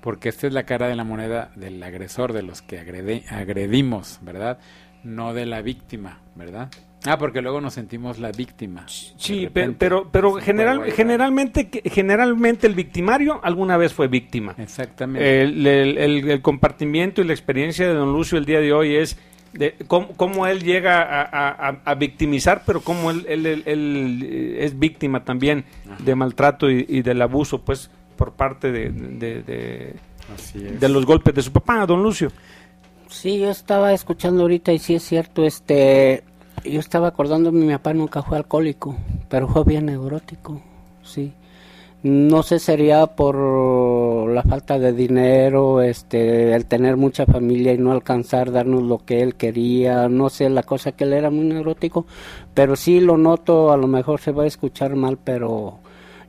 [0.00, 4.60] porque esta es la cara de la moneda del agresor, de los que agredimos, ¿verdad?
[5.02, 6.70] No de la víctima, ¿verdad?
[7.04, 8.84] Ah, porque luego nos sentimos la víctima.
[8.88, 14.54] Sí, pero pero general, generalmente generalmente el victimario alguna vez fue víctima.
[14.58, 15.42] Exactamente.
[15.42, 19.16] El, el, compartimiento y la experiencia de don Lucio el día de hoy es
[19.52, 21.22] de cómo, él llega
[21.84, 25.64] a, victimizar, pero cómo él, él, es víctima también
[26.00, 29.94] de maltrato y, del abuso, pues, por parte de, de,
[30.78, 32.30] de los golpes de su papá, don Lucio.
[33.08, 36.22] Sí, yo estaba escuchando ahorita y sí es cierto, este,
[36.64, 38.96] yo estaba acordando, mi papá nunca fue alcohólico,
[39.28, 40.60] pero fue bien neurótico,
[41.02, 41.32] sí.
[42.02, 47.90] No sé, sería por la falta de dinero, este, el tener mucha familia y no
[47.90, 52.06] alcanzar darnos lo que él quería, no sé, la cosa que él era muy neurótico,
[52.54, 55.80] pero sí lo noto, a lo mejor se va a escuchar mal, pero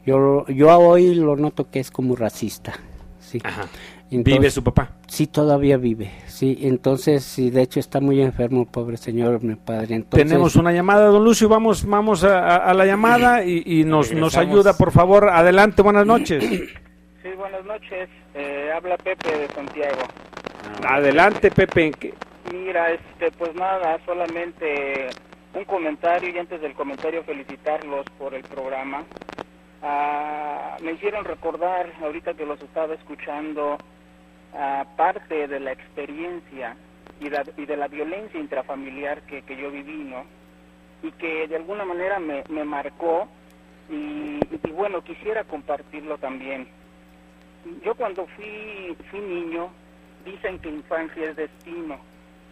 [0.06, 2.74] yo, yo hoy lo noto que es como racista,
[3.20, 3.40] sí.
[3.44, 3.68] Ajá.
[4.12, 4.92] ¿Vive su papá?
[5.08, 6.12] Sí, todavía vive.
[6.28, 9.96] Sí, entonces, sí, de hecho está muy enfermo, pobre señor, mi padre.
[9.96, 14.76] Entonces, Tenemos una llamada, don Lucio, vamos vamos a, la llamada y, nos, nos ayuda,
[14.76, 15.30] por favor.
[15.30, 16.44] Adelante, buenas noches.
[16.44, 18.10] Sí, buenas noches.
[18.34, 20.02] Eh, habla Pepe de Santiago.
[20.88, 21.92] Adelante, Pepe.
[22.52, 25.10] Mira, este, pues nada, solamente
[25.54, 29.04] un comentario y antes del comentario felicitarlos por el programa.
[29.82, 33.78] Ah, me hicieron recordar, ahorita que los estaba escuchando,
[34.96, 36.76] parte de la experiencia
[37.20, 37.28] y,
[37.62, 40.24] y, de la violencia intrafamiliar que, que, yo viví, ¿no?
[41.04, 43.28] Y que de alguna manera me, me marcó
[43.90, 46.68] y, y, bueno, quisiera compartirlo también.
[47.84, 49.70] Yo cuando fui, fui niño,
[50.26, 52.00] dicen que infancia es destino.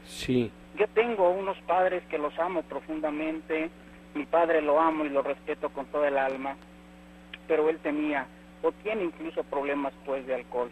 [0.06, 0.52] Sí.
[0.78, 3.70] Yo tengo unos padres que los amo profundamente,
[4.14, 6.56] mi padre lo amo y lo respeto con toda el alma,
[7.48, 8.28] pero él tenía
[8.62, 10.70] o tiene incluso problemas pues de alcohol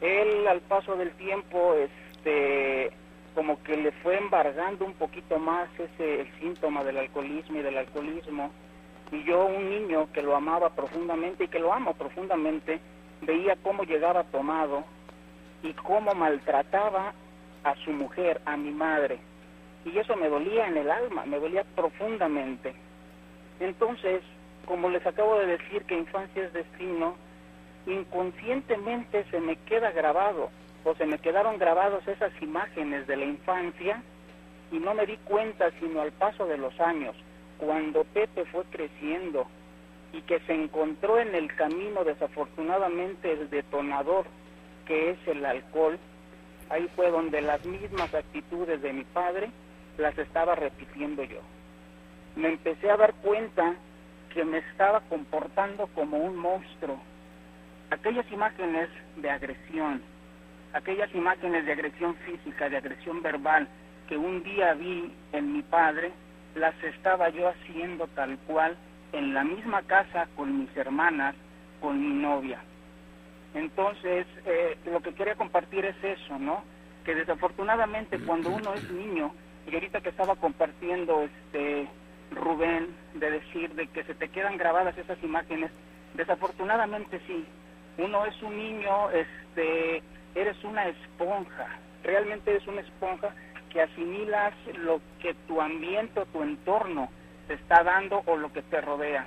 [0.00, 2.92] él al paso del tiempo, este,
[3.34, 7.78] como que le fue embargando un poquito más ese el síntoma del alcoholismo y del
[7.78, 8.50] alcoholismo.
[9.12, 12.80] Y yo, un niño que lo amaba profundamente y que lo amo profundamente,
[13.22, 14.84] veía cómo llegaba tomado
[15.62, 17.12] y cómo maltrataba
[17.64, 19.18] a su mujer, a mi madre.
[19.84, 22.74] Y eso me dolía en el alma, me dolía profundamente.
[23.58, 24.22] Entonces,
[24.66, 27.16] como les acabo de decir que infancia es destino,
[27.86, 30.50] inconscientemente se me queda grabado
[30.84, 34.02] o se me quedaron grabados esas imágenes de la infancia
[34.72, 37.16] y no me di cuenta sino al paso de los años,
[37.58, 39.46] cuando Pepe fue creciendo
[40.12, 44.26] y que se encontró en el camino desafortunadamente el detonador
[44.86, 45.98] que es el alcohol,
[46.68, 49.50] ahí fue donde las mismas actitudes de mi padre
[49.98, 51.40] las estaba repitiendo yo.
[52.36, 53.74] Me empecé a dar cuenta
[54.32, 56.98] que me estaba comportando como un monstruo.
[57.90, 60.00] Aquellas imágenes de agresión,
[60.72, 63.68] aquellas imágenes de agresión física, de agresión verbal
[64.08, 66.12] que un día vi en mi padre,
[66.54, 68.76] las estaba yo haciendo tal cual
[69.12, 71.34] en la misma casa con mis hermanas,
[71.80, 72.60] con mi novia.
[73.54, 76.62] Entonces, eh, lo que quería compartir es eso, ¿no?
[77.04, 79.32] Que desafortunadamente cuando uno es niño,
[79.66, 81.88] y ahorita que estaba compartiendo este
[82.30, 85.70] Rubén, de decir de que se te quedan grabadas esas imágenes,
[86.14, 87.44] desafortunadamente sí,
[88.00, 90.02] uno es un niño, este,
[90.34, 91.68] eres una esponja,
[92.02, 93.34] realmente eres una esponja
[93.70, 97.08] que asimilas lo que tu ambiente o tu entorno
[97.46, 99.26] te está dando o lo que te rodea.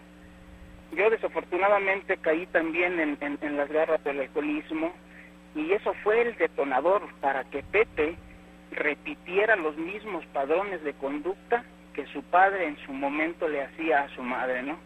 [0.92, 4.94] Yo desafortunadamente caí también en, en, las garras del alcoholismo
[5.56, 8.16] y eso fue el detonador para que Pepe
[8.72, 11.64] repitiera los mismos padrones de conducta
[11.94, 14.78] que su padre en su momento le hacía a su madre, ¿no?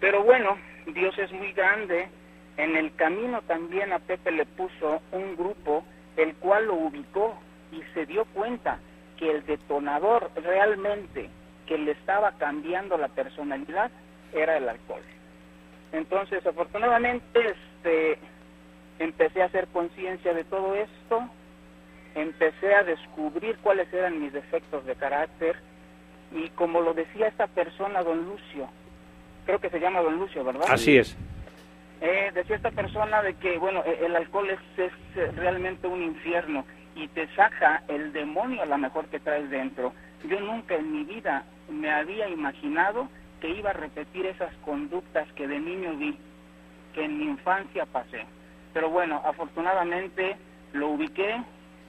[0.00, 0.56] Pero bueno,
[0.86, 2.08] Dios es muy grande.
[2.56, 5.84] En el camino también a Pepe le puso un grupo
[6.16, 7.36] el cual lo ubicó
[7.72, 8.78] y se dio cuenta
[9.18, 11.28] que el detonador realmente
[11.66, 13.90] que le estaba cambiando la personalidad
[14.32, 15.02] era el alcohol.
[15.92, 18.18] Entonces, afortunadamente, este,
[18.98, 21.28] empecé a hacer conciencia de todo esto,
[22.14, 25.56] empecé a descubrir cuáles eran mis defectos de carácter
[26.32, 28.68] y como lo decía esta persona, don Lucio,
[29.44, 30.66] creo que se llama don Lucio, ¿verdad?
[30.68, 31.16] Así es.
[32.00, 36.64] Eh, decía esta persona de que, bueno, e, el alcohol es, es realmente un infierno
[36.94, 39.92] y te saca el demonio a lo mejor que traes dentro.
[40.24, 43.08] Yo nunca en mi vida me había imaginado
[43.40, 46.18] que iba a repetir esas conductas que de niño vi,
[46.94, 48.24] que en mi infancia pasé.
[48.72, 50.36] Pero bueno, afortunadamente
[50.72, 51.42] lo ubiqué,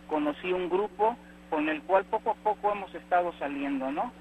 [0.08, 1.16] conocí un grupo
[1.49, 4.12] con el cual poco a poco hemos estado saliendo, ¿no?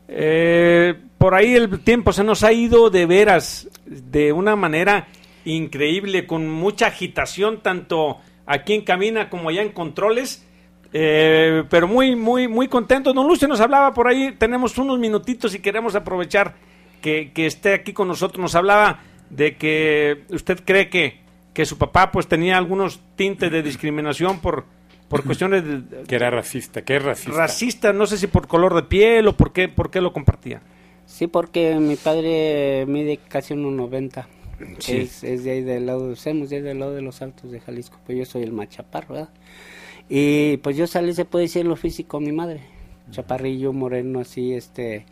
[0.06, 5.08] Eh, por ahí el tiempo se nos ha ido de veras de una manera
[5.46, 10.46] increíble, con mucha agitación, tanto aquí en cabina como allá en controles.
[10.92, 13.14] Eh, pero muy, muy, muy contentos.
[13.14, 16.56] Don Lucio nos hablaba por ahí, tenemos unos minutitos y queremos aprovechar
[17.00, 18.42] que, que esté aquí con nosotros.
[18.42, 21.20] Nos hablaba de que usted cree que,
[21.54, 24.66] que su papá pues tenía algunos tintes de discriminación por
[25.08, 27.36] por cuestiones de, que era racista, que es racista.
[27.36, 30.60] Racista, no sé si por color de piel o por qué, por qué lo compartía.
[31.06, 34.26] Sí, porque mi padre mide casi 1.90.
[34.78, 34.96] Sí.
[34.96, 37.98] Es, es, de ahí del lado, somos de del lado de los Altos de Jalisco,
[38.04, 39.30] pues yo soy el más chaparro, ¿verdad?
[40.08, 42.60] Y pues yo salí, se puede decir, lo físico mi madre.
[43.10, 45.06] Chaparrillo, moreno, así, este...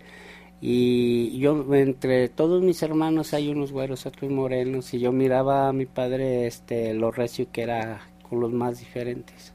[0.61, 5.73] Y yo, entre todos mis hermanos hay unos güeros, otros morenos, y yo miraba a
[5.75, 9.53] mi padre, este, lo recio que era con los más diferentes.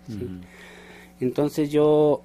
[1.19, 2.21] Entonces yo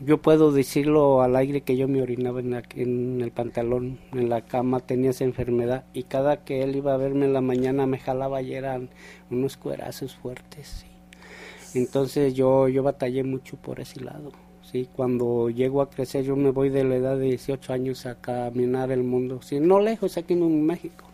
[0.00, 4.28] yo puedo decirlo al aire que yo me orinaba en, la- en el pantalón, en
[4.28, 7.84] la cama, tenía esa enfermedad y cada que él iba a verme en la mañana
[7.86, 8.90] me jalaba y eran
[9.28, 10.68] unos cuerazos fuertes.
[10.68, 11.78] sí.
[11.78, 14.32] Entonces yo, yo batallé mucho por ese lado.
[14.62, 18.16] Sí, cuando llego a crecer yo me voy de la edad de 18 años a
[18.20, 21.06] caminar el mundo, sí, no lejos, aquí en México.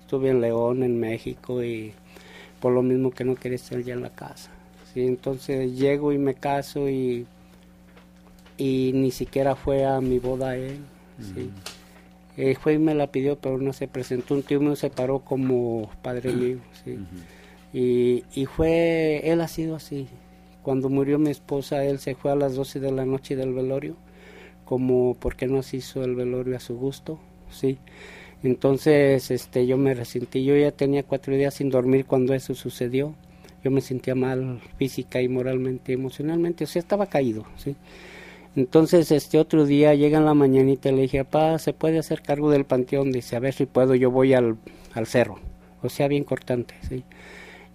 [0.00, 1.92] Estuve en León, en México y
[2.60, 4.50] por lo mismo que no quería estar ya en la casa.
[4.92, 7.26] Sí, entonces llego y me caso y
[8.58, 10.78] y ni siquiera fue a mi boda él.
[11.20, 11.50] sí.
[12.38, 14.34] Eh, fue y me la pidió, pero no se presentó.
[14.34, 16.58] Un tío me separó como padre mío.
[16.84, 16.98] sí.
[17.72, 20.06] y, y fue, él ha sido así.
[20.62, 23.96] Cuando murió mi esposa, él se fue a las 12 de la noche del velorio,
[24.66, 27.18] como porque no se hizo el velorio a su gusto.
[27.50, 27.78] sí
[28.46, 30.44] Entonces este, yo me resentí.
[30.44, 33.12] Yo ya tenía cuatro días sin dormir cuando eso sucedió.
[33.64, 36.62] Yo me sentía mal física y moralmente, emocionalmente.
[36.64, 37.44] O sea, estaba caído.
[37.56, 37.74] ¿sí?
[38.54, 42.22] Entonces, este otro día llega en la mañanita y le dije, papá, ¿se puede hacer
[42.22, 43.10] cargo del panteón?
[43.10, 44.56] Dice, a ver si puedo, yo voy al,
[44.94, 45.40] al cerro.
[45.82, 47.02] O sea, bien cortante, ¿sí?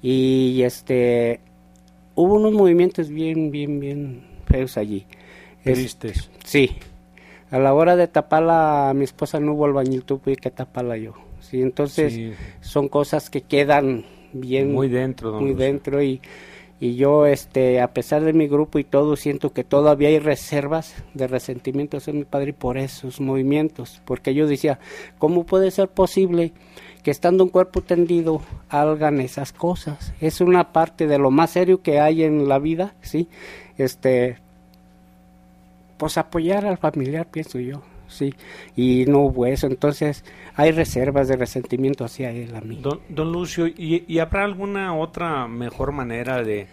[0.02, 1.40] Y este,
[2.16, 5.06] hubo unos movimientos bien, bien, bien feos allí.
[5.66, 6.30] Es- Tristes.
[6.46, 6.72] sí.
[7.52, 11.14] A la hora de taparla, a mi esposa no hubo albañil, tuve que taparla yo.
[11.42, 12.34] Sí, entonces Sí.
[12.62, 16.22] son cosas que quedan bien Muy dentro, muy dentro y,
[16.80, 20.96] y yo este a pesar de mi grupo y todo siento que todavía hay reservas
[21.14, 24.80] de resentimiento hacia mi padre por esos movimientos porque yo decía
[25.20, 26.54] cómo puede ser posible
[27.04, 31.82] que estando un cuerpo tendido hagan esas cosas es una parte de lo más serio
[31.82, 33.28] que hay en la vida sí
[33.78, 34.38] este
[36.02, 38.34] pues apoyar al familiar pienso yo sí
[38.76, 40.26] y no hubo eso entonces
[40.56, 44.96] hay reservas de resentimiento hacia él a mí Don, don Lucio, ¿y, y habrá alguna
[44.98, 46.66] otra mejor manera de,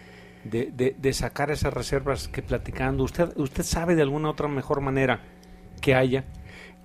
[0.45, 3.03] de, de- de sacar esas reservas que platicando?
[3.03, 5.21] ¿Usted, ¿Usted sabe de alguna otra mejor manera
[5.79, 6.23] que haya?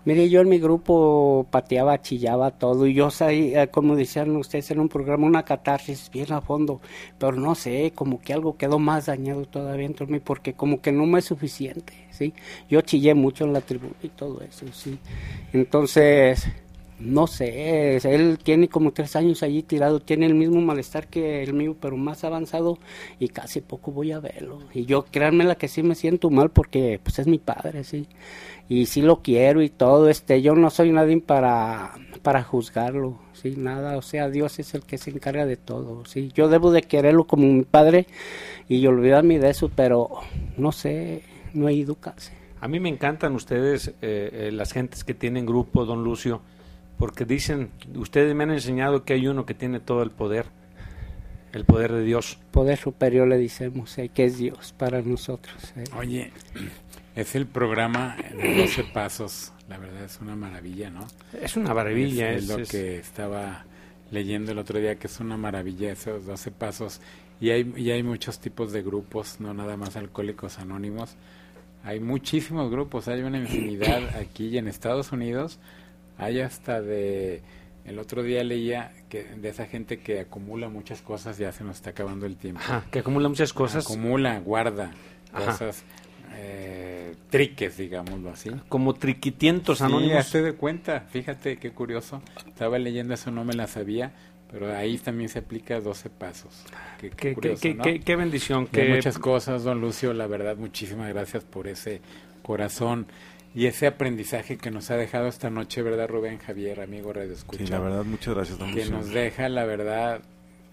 [0.04, 4.80] Mire, yo en mi grupo pateaba, chillaba todo y yo sabía, como decían ustedes en
[4.80, 6.80] un programa, una catarsis bien a fondo,
[7.18, 10.82] pero no sé, como que algo quedó más dañado todavía dentro de mí porque como
[10.82, 12.34] que no me es suficiente, ¿sí?
[12.68, 14.98] Yo chillé mucho en la tribuna y todo eso, ¿sí?
[15.54, 16.46] Entonces,
[16.98, 21.52] no sé, él tiene como tres años allí tirado, tiene el mismo malestar que el
[21.52, 22.78] mío, pero más avanzado
[23.18, 24.60] y casi poco voy a verlo.
[24.72, 28.06] Y yo, créanme la que sí me siento mal porque pues es mi padre, sí.
[28.68, 31.92] Y sí lo quiero y todo, este, yo no soy nadie para,
[32.22, 36.30] para juzgarlo, sí, nada, o sea, Dios es el que se encarga de todo, sí.
[36.34, 38.06] Yo debo de quererlo como mi padre
[38.68, 40.20] y olvidarme de eso, pero
[40.56, 41.22] no sé,
[41.52, 41.98] no he ido.
[42.60, 43.94] A mí me encantan ustedes, eh,
[44.32, 46.40] eh, las gentes que tienen grupo, don Lucio,
[46.98, 50.46] porque dicen, ustedes me han enseñado que hay uno que tiene todo el poder,
[51.52, 52.38] el poder de Dios.
[52.50, 55.54] Poder superior le decimos, eh, que es Dios para nosotros.
[55.76, 55.84] eh.
[55.96, 56.32] Oye,
[57.16, 59.52] es el programa de 12 pasos.
[59.68, 61.06] La verdad es una maravilla, ¿no?
[61.40, 63.64] Es una maravilla, Es, es es- lo es- que estaba
[64.10, 67.00] leyendo el otro día, que es una maravilla esos 12 pasos.
[67.40, 71.16] Y hay, y hay muchos tipos de grupos, no nada más alcohólicos anónimos.
[71.82, 75.58] Hay muchísimos grupos, hay una infinidad aquí y en Estados Unidos.
[76.18, 77.42] Hay hasta de...
[77.84, 81.76] El otro día leía que de esa gente que acumula muchas cosas, ya se nos
[81.76, 82.60] está acabando el tiempo.
[82.62, 83.84] Ajá, que acumula muchas cosas.
[83.84, 84.90] Acumula, guarda
[85.32, 85.82] cosas,
[86.36, 88.50] eh, triques, digámoslo así.
[88.68, 90.16] Como triquitientos Sí, anónimos.
[90.16, 92.22] hazte de cuenta, fíjate qué curioso.
[92.46, 94.12] Estaba leyendo eso, no me la sabía,
[94.50, 96.64] pero ahí también se aplica 12 pasos.
[96.98, 97.82] Qué, qué Qué- curioso, ¿no?
[97.84, 102.00] qué- bendición, qué- muchas cosas, don Lucio, la verdad, muchísimas gracias por ese
[102.42, 103.06] corazón
[103.54, 107.64] y ese aprendizaje que nos ha dejado esta noche, ¿verdad, Rubén Javier, amigo Radio Escucha?
[107.64, 110.20] Sí, la verdad, muchas gracias, don Que nos deja, la verdad,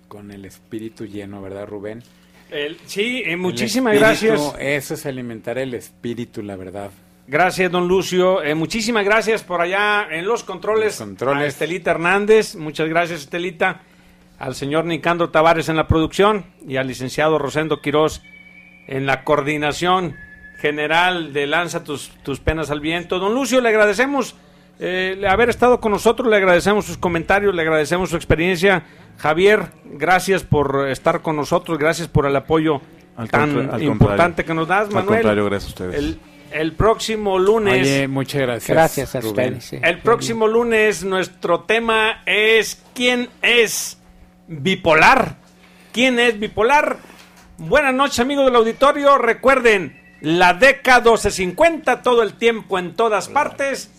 [0.07, 2.01] con el espíritu lleno, ¿verdad, Rubén?
[2.49, 4.55] El- sí, eh, El muchísimas espíritu, gracias.
[4.59, 6.91] Eso es alimentar el espíritu, la verdad.
[7.27, 8.43] Gracias, don Lucio.
[8.43, 11.43] Eh, muchísimas gracias por allá en los controles, controles.
[11.43, 12.55] a Estelita Hernández.
[12.55, 13.83] Muchas gracias, Estelita.
[14.37, 18.21] Al señor Nicandro Tavares en la producción y al licenciado Rosendo Quirós
[18.87, 20.15] en la coordinación
[20.61, 23.19] general de Lanza tus, tus penas al viento.
[23.19, 24.35] Don Lucio, le agradecemos
[24.79, 28.83] eh, haber estado con nosotros, le agradecemos sus comentarios, le agradecemos su experiencia.
[29.17, 32.81] Javier, gracias por estar con nosotros, gracias por el apoyo
[33.17, 35.19] Al tan al importante que nos das, Al Manuel.
[35.21, 35.95] contrario, gracias a ustedes.
[35.95, 36.19] El,
[36.51, 37.81] el próximo lunes.
[37.81, 38.69] Oye, muchas gracias.
[38.75, 39.53] Gracias a Rubén.
[39.55, 39.79] ustedes, sí.
[39.83, 43.99] El próximo lunes nuestro tema es ¿quién es
[44.47, 45.35] bipolar?
[45.91, 46.97] ¿Quién es bipolar?
[47.57, 49.17] Buenas noches amigos del auditorio.
[49.19, 53.89] Recuerden, la década 1250 todo el tiempo en todas partes.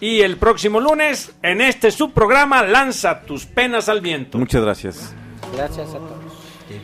[0.00, 4.38] Y el próximo lunes, en este subprograma, lanza tus penas al viento.
[4.38, 5.14] Muchas gracias.
[5.56, 6.18] Gracias a todos.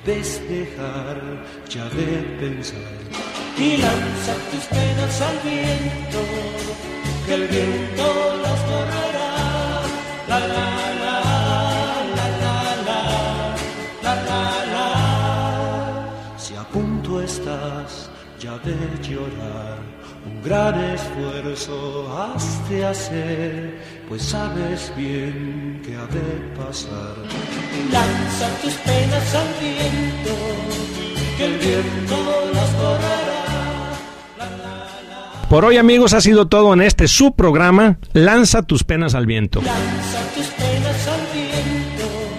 [0.04, 1.20] Debes dejar
[1.68, 2.80] ya de pensar
[3.58, 6.18] y lanza tus penas al viento,
[7.26, 9.82] que el viento las borrará.
[10.28, 11.03] La la la
[18.64, 19.78] de llorar,
[20.26, 26.20] un gran esfuerzo has de hacer, pues sabes bien que ha de
[26.56, 27.14] pasar.
[27.92, 30.34] Lanza tus penas al viento,
[31.36, 32.16] que el viento
[32.54, 33.44] las borrará.
[35.50, 39.60] Por hoy amigos ha sido todo en este su programa Lanza tus penas al viento.
[39.60, 40.73] Lanza tus penas al viento.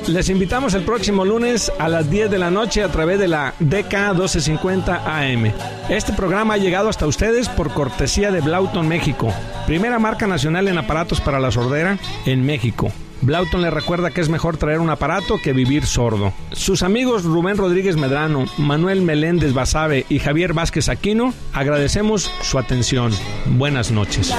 [0.07, 3.55] Les invitamos el próximo lunes a las 10 de la noche a través de la
[3.59, 5.51] DK 1250 AM.
[5.89, 9.33] Este programa ha llegado hasta ustedes por cortesía de Blauton México,
[9.65, 11.97] primera marca nacional en aparatos para la sordera
[12.27, 12.91] en México.
[13.21, 16.33] Blauton le recuerda que es mejor traer un aparato que vivir sordo.
[16.51, 23.11] Sus amigos Rubén Rodríguez Medrano, Manuel Meléndez Basabe y Javier Vázquez Aquino agradecemos su atención.
[23.47, 24.31] Buenas noches.